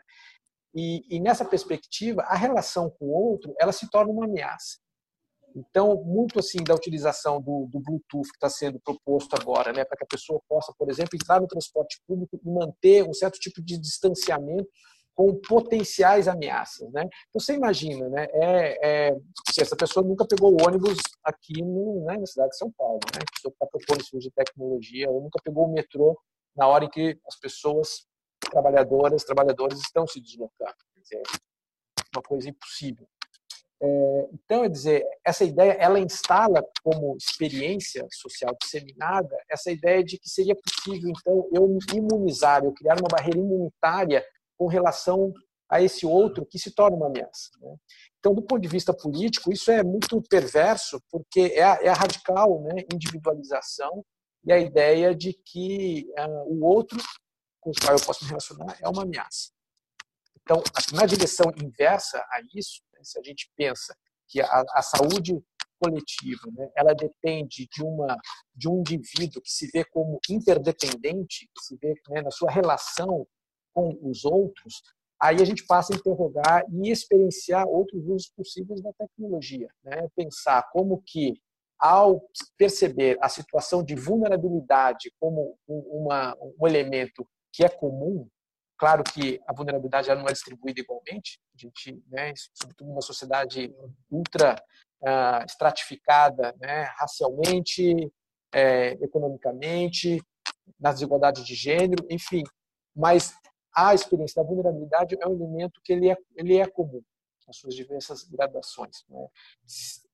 [0.74, 4.78] E, e, nessa perspectiva, a relação com o outro ela se torna uma ameaça.
[5.54, 9.96] Então, muito assim da utilização do, do Bluetooth que está sendo proposto agora, né, para
[9.96, 13.62] que a pessoa possa, por exemplo, entrar no transporte público e manter um certo tipo
[13.62, 14.68] de distanciamento
[15.14, 17.02] com potenciais ameaças, né?
[17.28, 18.26] Então, você imagina, né?
[18.32, 19.16] É, é,
[19.50, 23.20] se essa pessoa nunca pegou ônibus aqui no, né, na cidade de São Paulo, né?
[23.20, 26.18] A pessoa está propondo uso de tecnologia, ou nunca pegou o metrô
[26.56, 28.06] na hora em que as pessoas
[28.50, 30.74] trabalhadoras, trabalhadores estão se deslocando.
[30.94, 31.22] Quer dizer,
[32.14, 33.06] uma coisa impossível.
[33.82, 40.28] Então, é dizer, essa ideia, ela instala como experiência social disseminada essa ideia de que
[40.28, 44.24] seria possível, então, eu me imunizar, eu criar uma barreira imunitária
[44.58, 45.32] com relação
[45.70, 47.50] a esse outro que se torna uma ameaça.
[47.60, 47.74] Né?
[48.18, 51.94] Então, do ponto de vista político, isso é muito perverso, porque é a, é a
[51.94, 54.04] radical né, individualização
[54.44, 57.00] e a ideia de que uh, o outro
[57.60, 59.50] com o qual eu posso me relacionar é uma ameaça.
[60.42, 60.62] Então,
[60.92, 63.96] na direção inversa a isso, se a gente pensa
[64.28, 65.42] que a, a saúde
[65.80, 68.16] coletiva, né, ela depende de uma
[68.54, 73.26] de um indivíduo que se vê como interdependente, que se vê né, na sua relação
[73.72, 74.82] com os outros,
[75.20, 79.68] aí a gente passa a interrogar e experienciar outros usos possíveis da tecnologia.
[79.82, 80.08] Né?
[80.14, 81.40] Pensar como que,
[81.78, 82.22] ao
[82.58, 88.28] perceber a situação de vulnerabilidade como uma, um elemento que é comum,
[88.80, 93.70] claro que a vulnerabilidade não é distribuída igualmente, a gente, né, sobretudo numa sociedade
[94.10, 94.56] ultra
[95.02, 98.10] uh, estratificada, né, racialmente,
[98.54, 100.18] é, economicamente,
[100.80, 102.42] nas desigualdades de gênero, enfim,
[102.96, 103.34] mas
[103.76, 107.02] a experiência da vulnerabilidade é um elemento que ele é, ele é comum
[107.46, 109.04] nas suas diversas gradações.
[109.10, 109.28] Né?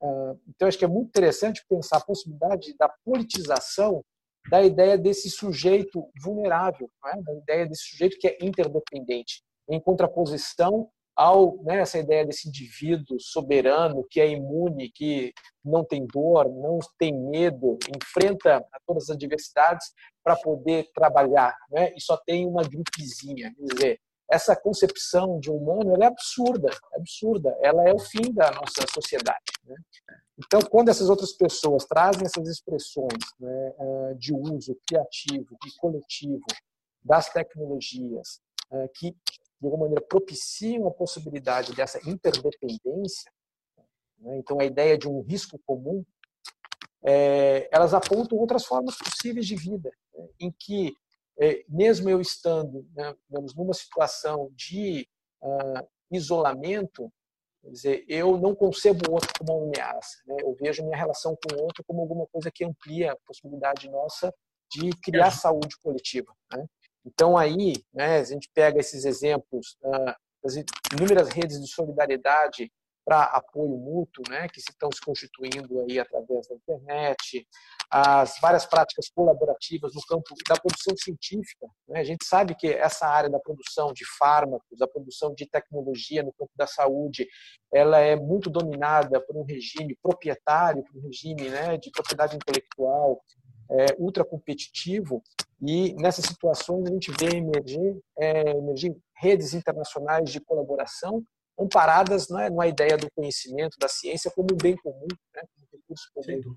[0.02, 4.04] Ah, então, acho que é muito interessante pensar a possibilidade da politização
[4.48, 7.20] da ideia desse sujeito vulnerável, né?
[7.22, 13.18] da ideia desse sujeito que é interdependente, em contraposição ao né, essa ideia desse indivíduo
[13.18, 15.32] soberano que é imune, que
[15.64, 19.86] não tem dor, não tem medo, enfrenta todas as adversidades
[20.22, 21.92] para poder trabalhar, né?
[21.96, 27.56] E só tem uma gripezinha, quer dizer, essa concepção de humano é absurda, absurda.
[27.60, 29.52] Ela é o fim da nossa sociedade.
[29.64, 29.76] Né?
[30.38, 36.44] Então, quando essas outras pessoas trazem essas expressões né, eh, de uso criativo e coletivo
[37.02, 38.40] das tecnologias
[38.72, 39.16] eh, que
[39.60, 43.30] de alguma maneira, propiciam a possibilidade dessa interdependência,
[44.18, 44.38] né?
[44.38, 46.04] então a ideia de um risco comum,
[47.02, 50.28] é, elas apontam outras formas possíveis de vida, né?
[50.40, 50.94] em que,
[51.68, 55.06] mesmo eu estando né, digamos, numa situação de
[55.42, 57.12] uh, isolamento,
[57.64, 60.36] dizer, eu não concebo o outro como uma ameaça, né?
[60.40, 64.32] eu vejo minha relação com o outro como alguma coisa que amplia a possibilidade nossa
[64.70, 66.32] de criar saúde coletiva.
[66.52, 66.64] Né?
[67.04, 70.54] Então, aí, né, a gente pega esses exemplos ah, das
[70.92, 72.70] inúmeras redes de solidariedade
[73.06, 77.46] para apoio mútuo, né, que estão se constituindo aí através da internet,
[77.88, 81.68] as várias práticas colaborativas no campo da produção científica.
[81.88, 82.00] Né?
[82.00, 86.32] A gente sabe que essa área da produção de fármacos, da produção de tecnologia no
[86.32, 87.28] campo da saúde,
[87.72, 93.22] ela é muito dominada por um regime proprietário, por um regime né, de propriedade intelectual
[93.70, 95.22] é, ultra competitivo
[95.60, 101.24] e nessas situações a gente vê emergir, é, emergir redes internacionais de colaboração
[101.58, 106.10] amparadas né, numa ideia do conhecimento, da ciência como um bem comum, né, como recurso
[106.14, 106.56] comum.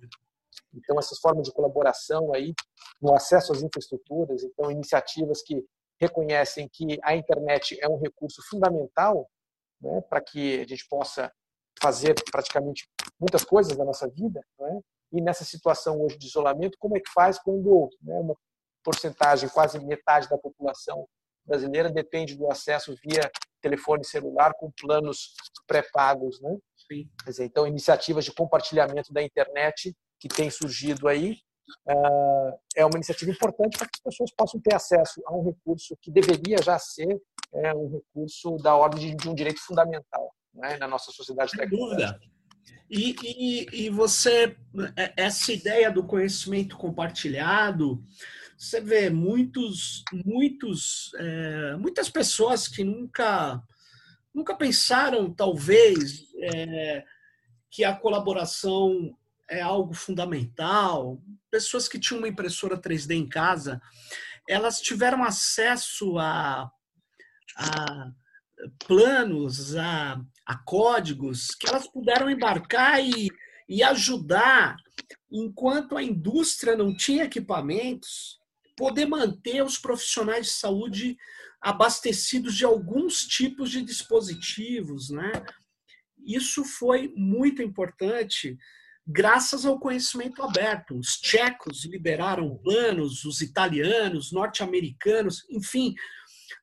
[0.74, 2.54] Então essas formas de colaboração aí
[3.02, 5.64] no acesso às infraestruturas, então iniciativas que
[6.00, 9.30] reconhecem que a internet é um recurso fundamental
[9.82, 11.32] né, para que a gente possa
[11.82, 12.88] fazer praticamente
[13.20, 14.80] muitas coisas da nossa vida, né?
[15.12, 18.36] e nessa situação hoje de isolamento, como é que faz quando né, uma
[18.84, 21.08] porcentagem, quase metade da população
[21.50, 23.30] brasileira depende do acesso via
[23.62, 25.34] telefone celular com planos
[25.68, 26.58] pré-pagos, né?
[27.26, 31.38] Dizer, então, iniciativas de compartilhamento da internet que tem surgido aí
[31.88, 35.96] uh, é uma iniciativa importante para que as pessoas possam ter acesso a um recurso
[36.02, 37.22] que deveria já ser
[37.54, 42.20] é, um recurso da ordem de, um direito fundamental né, na nossa sociedade Sem dúvida.
[42.90, 44.56] E, e, e você,
[44.96, 48.04] é, essa ideia do conhecimento compartilhado,
[48.60, 53.64] você vê muitos, muitos, é, muitas pessoas que nunca,
[54.36, 57.06] nunca pensaram, talvez, é,
[57.72, 59.18] que a colaboração
[59.50, 61.22] é algo fundamental.
[61.50, 63.82] Pessoas que tinham uma impressora 3D em casa,
[64.46, 66.70] elas tiveram acesso a,
[67.56, 68.12] a
[68.86, 73.30] planos, a, a códigos que elas puderam embarcar e,
[73.70, 74.76] e ajudar,
[75.32, 78.39] enquanto a indústria não tinha equipamentos,
[78.80, 81.18] poder manter os profissionais de saúde
[81.62, 85.34] abastecidos de alguns tipos de dispositivos, né?
[86.26, 88.58] Isso foi muito importante
[89.06, 90.98] graças ao conhecimento aberto.
[90.98, 95.94] Os tchecos liberaram planos, os italianos, norte-americanos, enfim,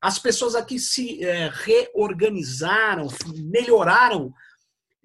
[0.01, 4.33] as pessoas aqui se é, reorganizaram, melhoraram.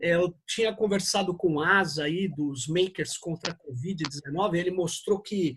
[0.00, 5.20] É, eu tinha conversado com o Asa aí dos makers contra a Covid-19, ele mostrou
[5.20, 5.54] que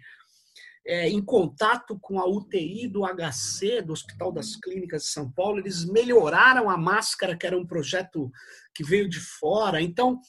[0.85, 5.59] é, em contato com a UTI do HC, do Hospital das Clínicas de São Paulo,
[5.59, 8.31] eles melhoraram a máscara, que era um projeto
[8.73, 9.81] que veio de fora.
[9.81, 10.21] Então,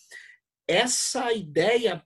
[0.67, 2.05] essa ideia,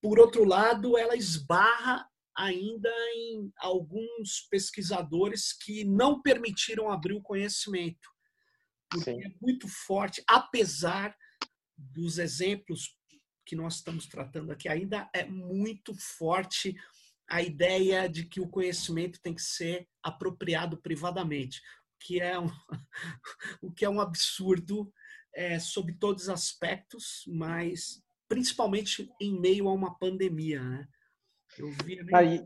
[0.00, 8.08] por outro lado, ela esbarra ainda em alguns pesquisadores que não permitiram abrir o conhecimento.
[8.90, 9.24] Porque Sim.
[9.24, 11.14] é muito forte, apesar
[11.76, 12.96] dos exemplos
[13.46, 16.74] que nós estamos tratando aqui, ainda é muito forte
[17.28, 21.60] a ideia de que o conhecimento tem que ser apropriado privadamente,
[22.00, 22.48] que é um,
[23.62, 24.92] o que é um absurdo
[25.34, 30.62] é, sob todos os aspectos, mas principalmente em meio a uma pandemia.
[30.62, 30.88] Né?
[31.58, 32.44] Eu vi Aí,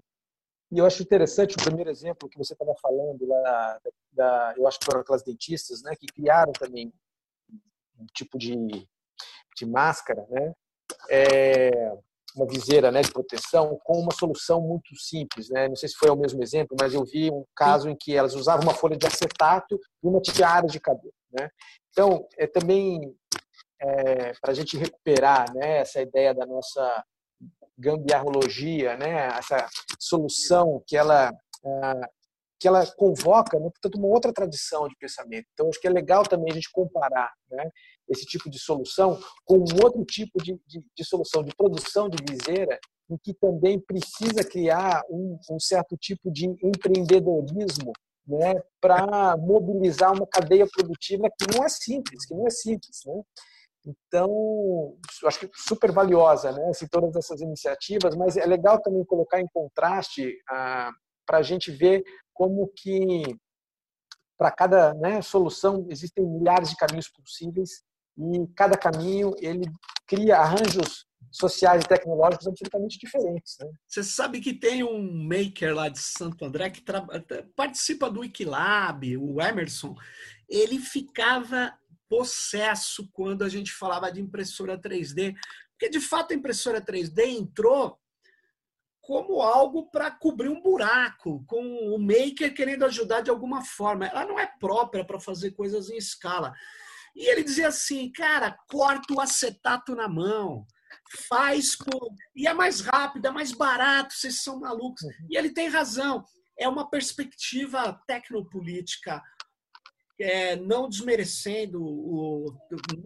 [0.71, 3.81] e eu acho interessante o primeiro exemplo que você estava falando lá,
[4.13, 6.93] da, eu acho que foram aquelas dentistas, né, que criaram também
[7.99, 8.55] um tipo de,
[9.57, 10.55] de máscara, né,
[11.09, 11.71] é,
[12.39, 15.51] uma viseira né, de proteção com uma solução muito simples.
[15.51, 15.69] Né?
[15.69, 18.35] Não sei se foi o mesmo exemplo, mas eu vi um caso em que elas
[18.35, 21.13] usavam uma folha de acetato e uma tiara de cabelo.
[21.33, 21.49] Né?
[21.91, 23.15] Então, é também
[23.81, 27.05] é, para a gente recuperar né, essa ideia da nossa
[27.77, 29.69] gambiarrologia, né, essa
[30.01, 31.33] solução que ela
[31.65, 32.09] ah,
[32.61, 35.47] que ela convoca, né, portanto, uma outra tradição de pensamento.
[35.53, 37.71] Então, acho que é legal também a gente comparar né,
[38.09, 42.17] esse tipo de solução com um outro tipo de, de, de solução de produção de
[42.29, 42.79] viseira,
[43.11, 47.93] em que também precisa criar um, um certo tipo de empreendedorismo
[48.27, 53.01] né, para mobilizar uma cadeia produtiva que não é simples, que não é simples.
[53.07, 53.23] Né?
[53.87, 54.95] Então,
[55.25, 59.49] acho que super valiosa, né, assim, todas essas iniciativas, mas é legal também colocar em
[59.49, 62.05] contraste para a gente ver
[62.35, 63.23] como que
[64.37, 67.83] para cada né, solução existem milhares de caminhos possíveis
[68.19, 69.71] e cada caminho ele
[70.07, 73.57] cria arranjos sociais e tecnológicos absolutamente diferentes.
[73.61, 73.71] Né?
[73.87, 76.83] Você sabe que tem um maker lá de Santo André que
[77.55, 79.95] participa do Wikilab, o Emerson.
[80.49, 81.73] Ele ficava
[82.09, 85.35] possesso quando a gente falava de impressora 3D,
[85.73, 87.99] porque de fato a impressora 3D entrou
[89.01, 91.63] como algo para cobrir um buraco, com
[91.95, 94.07] o maker querendo ajudar de alguma forma.
[94.07, 96.53] Ela não é própria para fazer coisas em escala.
[97.19, 100.65] E ele dizia assim, cara, corta o acetato na mão,
[101.29, 102.15] faz com.
[102.37, 105.03] E é mais rápido, é mais barato, vocês são malucos.
[105.03, 105.27] Uhum.
[105.29, 106.25] E ele tem razão.
[106.57, 109.21] É uma perspectiva tecnopolítica
[110.21, 112.47] é, não desmerecendo o,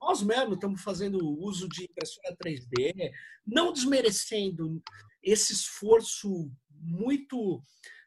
[0.00, 3.10] nós mesmos estamos fazendo uso de impressora 3D,
[3.46, 4.82] não desmerecendo
[5.22, 7.62] esse esforço muito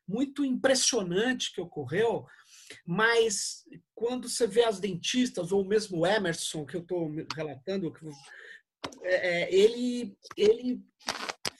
[0.08, 2.28] muito impressionante que ocorreu,
[2.86, 3.64] mas
[3.94, 7.94] quando você vê as dentistas ou mesmo o Emerson que eu estou relatando,
[9.04, 10.84] é, é, ele ele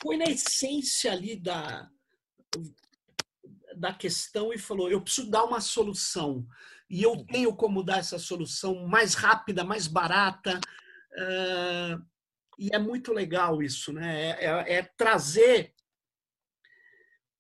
[0.02, 1.90] foi na essência ali da
[3.76, 6.46] da questão e falou: eu preciso dar uma solução
[6.90, 7.26] e eu uhum.
[7.26, 10.60] tenho como dar essa solução mais rápida, mais barata.
[11.14, 12.06] Uh,
[12.58, 14.32] e é muito legal isso, né?
[14.40, 15.74] É, é, é, trazer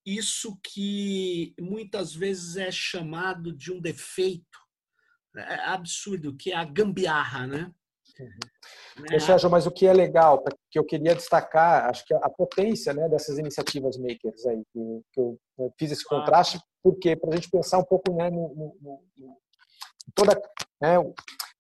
[0.05, 4.65] isso que muitas vezes é chamado de um defeito
[5.37, 7.71] é absurdo, que é a gambiarra, né?
[8.19, 8.29] Uhum.
[9.09, 9.19] Né?
[9.19, 10.41] Sérgio, mas o que é legal,
[10.71, 15.19] que eu queria destacar, acho que a potência né, dessas iniciativas makers aí, que, que
[15.19, 15.37] eu
[15.77, 18.77] fiz esse contraste, porque para a gente pensar um pouco né, no, no,
[19.17, 19.37] no
[20.13, 20.39] toda
[20.81, 20.95] né,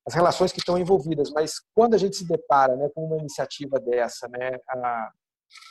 [0.07, 1.31] as relações que estão envolvidas.
[1.31, 5.11] Mas quando a gente se depara né, com uma iniciativa dessa, né, a,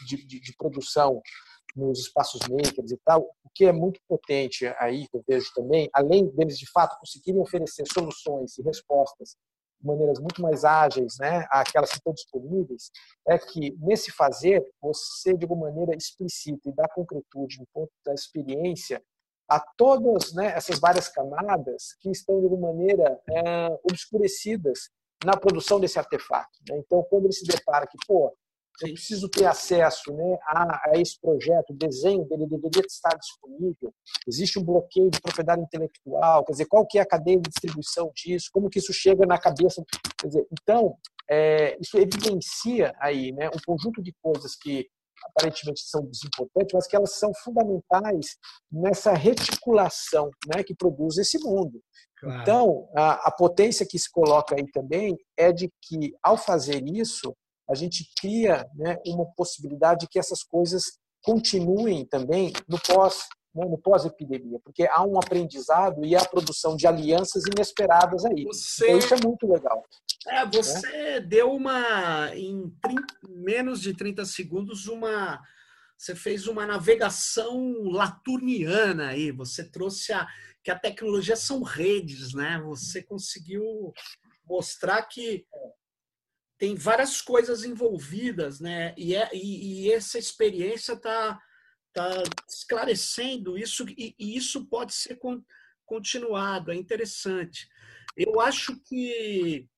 [0.06, 1.22] de, de, de, produção
[1.74, 5.88] nos espaços makers e tal, o que é muito potente aí, que eu vejo também,
[5.92, 9.36] além deles de fato conseguirem oferecer soluções e respostas
[9.80, 12.90] de maneiras muito mais ágeis, né, àquelas que estão disponíveis,
[13.26, 18.14] é que nesse fazer você de alguma maneira explicita e dá concretude no ponto da
[18.14, 19.02] experiência
[19.48, 24.90] a todas né, essas várias camadas que estão de alguma maneira é, obscurecidas
[25.24, 26.58] na produção desse artefato.
[26.68, 26.78] Né?
[26.78, 28.34] Então, quando ele se depara que, pô,
[28.82, 33.94] eu preciso ter acesso né, a, a, esse projeto, o desenho dele deveria estar disponível,
[34.26, 38.10] existe um bloqueio de propriedade intelectual, quer dizer, qual que é a cadeia de distribuição
[38.14, 39.82] disso, como que isso chega na cabeça,
[40.18, 40.96] quer dizer, então,
[41.30, 44.86] é, isso evidencia aí né, um conjunto de coisas que
[45.26, 48.36] aparentemente são desimportantes, mas que elas são fundamentais
[48.70, 51.80] nessa reticulação né, que produz esse mundo.
[52.18, 52.42] Claro.
[52.42, 57.34] Então, a, a potência que se coloca aí também é de que, ao fazer isso,
[57.68, 63.64] a gente cria né, uma possibilidade de que essas coisas continuem também no pós né,
[63.66, 68.42] no pós-epidemia, porque há um aprendizado e a produção de alianças inesperadas aí.
[68.42, 68.84] Você...
[68.84, 69.84] Então, isso é muito legal.
[70.26, 71.20] É, você né?
[71.20, 75.40] deu uma, em 30, menos de 30 segundos, uma.
[75.96, 79.30] Você fez uma navegação laturniana aí.
[79.30, 80.26] Você trouxe a,
[80.62, 82.60] que a tecnologia são redes, né?
[82.66, 83.92] Você conseguiu
[84.44, 85.46] mostrar que
[86.58, 88.94] tem várias coisas envolvidas, né?
[88.96, 91.40] E, é, e, e essa experiência está
[91.92, 92.10] tá
[92.48, 95.42] esclarecendo isso e, e, isso pode ser con,
[95.84, 96.70] continuado.
[96.70, 97.68] É interessante.
[98.16, 99.68] Eu acho que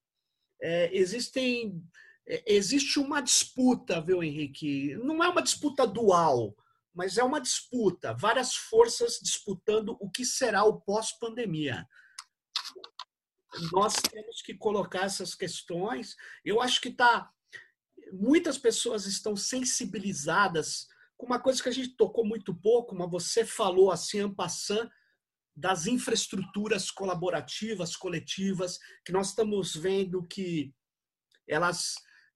[0.61, 1.83] é, existem
[2.29, 4.97] é, existe uma disputa, viu, Henrique?
[4.97, 6.55] Não é uma disputa dual,
[6.95, 8.15] mas é uma disputa.
[8.15, 11.87] Várias forças disputando o que será o pós-pandemia
[13.73, 16.17] nós temos que colocar essas questões.
[16.45, 17.31] Eu acho que tá
[18.13, 20.87] muitas pessoas estão sensibilizadas
[21.17, 24.89] com uma coisa que a gente tocou muito pouco, mas você falou assim, en passant,
[25.55, 30.75] das infraestruturas colaborativas, coletivas, que nós estamos vendo que
[31.49, 31.95] elas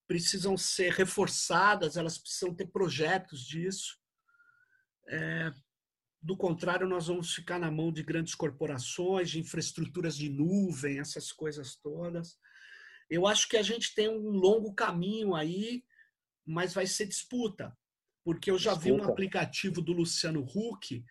[0.08, 3.98] precisam ser reforçadas, elas precisam ter projetos disso.
[5.08, 5.52] É,
[6.22, 11.32] do contrário, nós vamos ficar na mão de grandes corporações, de infraestruturas de nuvem, essas
[11.32, 12.36] coisas todas.
[13.08, 15.82] Eu acho que a gente tem um longo caminho aí,
[16.46, 17.76] mas vai ser disputa.
[18.22, 21.02] Porque eu já vi um aplicativo do Luciano Huck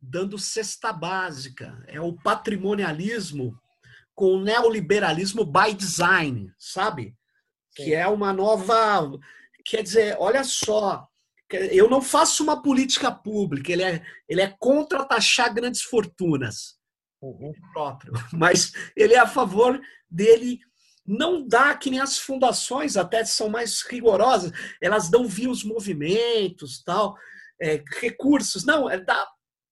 [0.00, 1.82] dando cesta básica.
[1.86, 3.56] É o patrimonialismo
[4.14, 7.16] com o neoliberalismo by design, sabe?
[7.70, 7.84] Sim.
[7.84, 9.08] Que é uma nova.
[9.64, 11.08] Quer dizer, olha só,
[11.56, 16.76] eu não faço uma política pública, ele é, ele é contra taxar grandes fortunas.
[17.20, 17.52] Uhum.
[17.72, 19.80] Próprio, mas ele é a favor
[20.10, 20.60] dele
[21.06, 26.82] não dá que nem as fundações até são mais rigorosas, elas dão via os movimentos,
[26.84, 27.16] tal,
[27.60, 29.28] é, recursos, não, é dá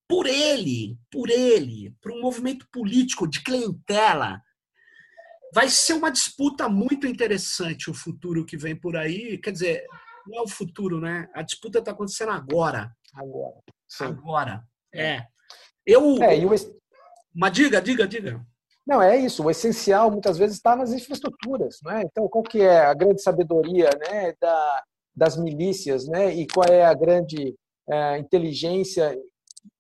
[0.09, 4.43] por ele, por ele, para um movimento político de clientela.
[5.55, 9.85] Vai ser uma disputa muito interessante o futuro que vem por aí, quer dizer,
[10.27, 11.29] não é o futuro, né?
[11.35, 12.91] A disputa está acontecendo agora.
[13.15, 13.61] Agora.
[13.89, 14.05] Sim.
[14.05, 14.63] Agora.
[14.95, 15.27] É.
[15.87, 16.23] Eu.
[16.23, 16.51] É, o...
[17.35, 18.41] Mas diga, diga, diga.
[18.87, 19.45] Não, é isso.
[19.45, 22.03] O essencial muitas vezes está nas infraestruturas, né?
[22.05, 26.35] Então, qual que é a grande sabedoria, né, da, das milícias, né?
[26.35, 27.55] E qual é a grande
[27.89, 29.17] é, inteligência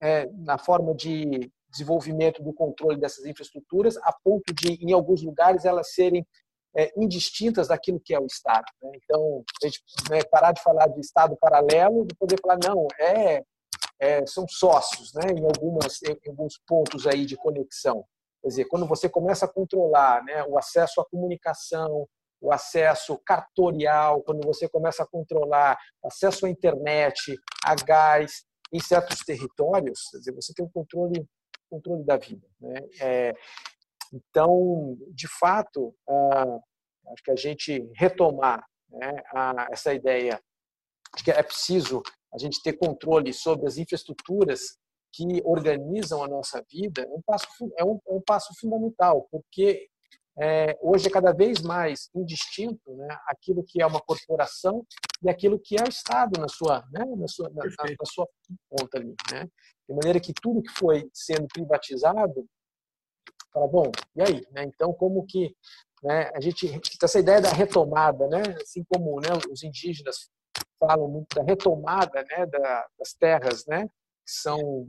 [0.00, 5.64] é, na forma de desenvolvimento do controle dessas infraestruturas, a ponto de, em alguns lugares,
[5.64, 6.26] elas serem
[6.76, 8.64] é, indistintas daquilo que é o Estado.
[8.82, 8.90] Né?
[9.02, 13.42] Então, a gente né, parar de falar de Estado paralelo e poder falar, não, é,
[14.00, 18.04] é, são sócios né, em, algumas, em alguns pontos aí de conexão.
[18.42, 22.06] Quer dizer, quando você começa a controlar né, o acesso à comunicação,
[22.40, 29.18] o acesso cartorial, quando você começa a controlar acesso à internet, a gás, em certos
[29.18, 31.26] territórios, quer dizer, você tem o controle,
[31.68, 32.46] controle da vida.
[32.60, 32.74] Né?
[33.00, 33.34] É,
[34.12, 39.14] então, de fato, acho que a gente retomar né,
[39.70, 40.40] essa ideia
[41.16, 42.02] de que é preciso
[42.32, 44.78] a gente ter controle sobre as infraestruturas
[45.12, 49.88] que organizam a nossa vida é um passo, é um, é um passo fundamental, porque
[50.38, 54.86] é, hoje é cada vez mais indistinto né, aquilo que é uma corporação
[55.22, 58.28] e aquilo que é o Estado na sua, né, na sua, na, na sua
[58.68, 59.14] ponta ali.
[59.32, 59.48] Né?
[59.88, 62.46] De maneira que tudo que foi sendo privatizado
[63.52, 64.46] Fala, bom, e aí?
[64.52, 64.64] Né?
[64.64, 65.54] Então, como que
[66.02, 68.42] né, a gente essa ideia da retomada, né?
[68.62, 70.30] Assim como né, os indígenas
[70.78, 73.86] falam muito da retomada, né, da, das terras, né?
[73.86, 74.86] Que são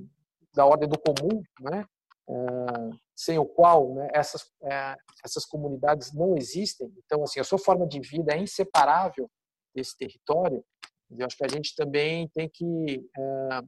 [0.54, 1.86] da ordem do comum, né?
[2.30, 6.92] Ah, sem o qual né, essas, é, essas comunidades não existem.
[7.06, 9.30] Então, assim, a sua forma de vida é inseparável
[9.76, 10.64] desse território.
[11.10, 13.62] Eu acho que a gente também tem que é,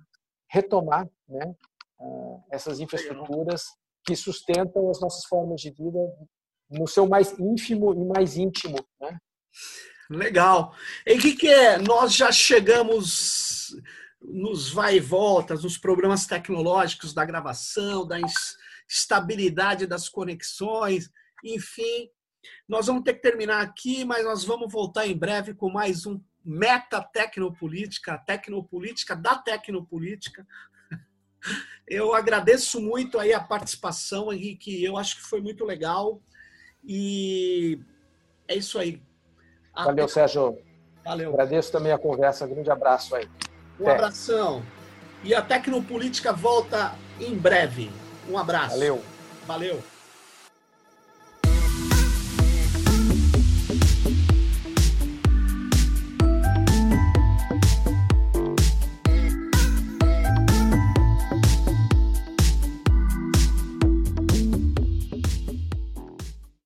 [0.49, 1.53] retomar né,
[2.49, 3.65] essas infraestruturas
[4.05, 5.99] que sustentam as nossas formas de vida
[6.69, 8.77] no seu mais ínfimo e mais íntimo.
[8.99, 9.17] Né?
[10.09, 10.73] Legal.
[11.05, 11.77] E que, que é?
[11.77, 13.75] Nós já chegamos
[14.21, 18.17] nos vai e voltas, nos programas tecnológicos da gravação, da
[18.89, 21.09] estabilidade das conexões,
[21.43, 22.09] enfim.
[22.67, 26.21] Nós vamos ter que terminar aqui, mas nós vamos voltar em breve com mais um
[26.45, 30.45] Meta Tecnopolítica, Tecnopolítica da Tecnopolítica.
[31.87, 34.83] Eu agradeço muito aí a participação, Henrique.
[34.83, 36.21] Eu acho que foi muito legal.
[36.83, 37.79] E
[38.47, 39.01] é isso aí.
[39.75, 40.57] Valeu, Sérgio.
[41.03, 41.33] Valeu.
[41.33, 42.47] Agradeço também a conversa.
[42.47, 43.27] Grande abraço aí.
[43.79, 43.95] Um Até.
[43.95, 44.63] abração.
[45.23, 47.91] E a Tecnopolítica volta em breve.
[48.29, 48.75] Um abraço.
[48.75, 49.03] Valeu.
[49.45, 49.92] Valeu.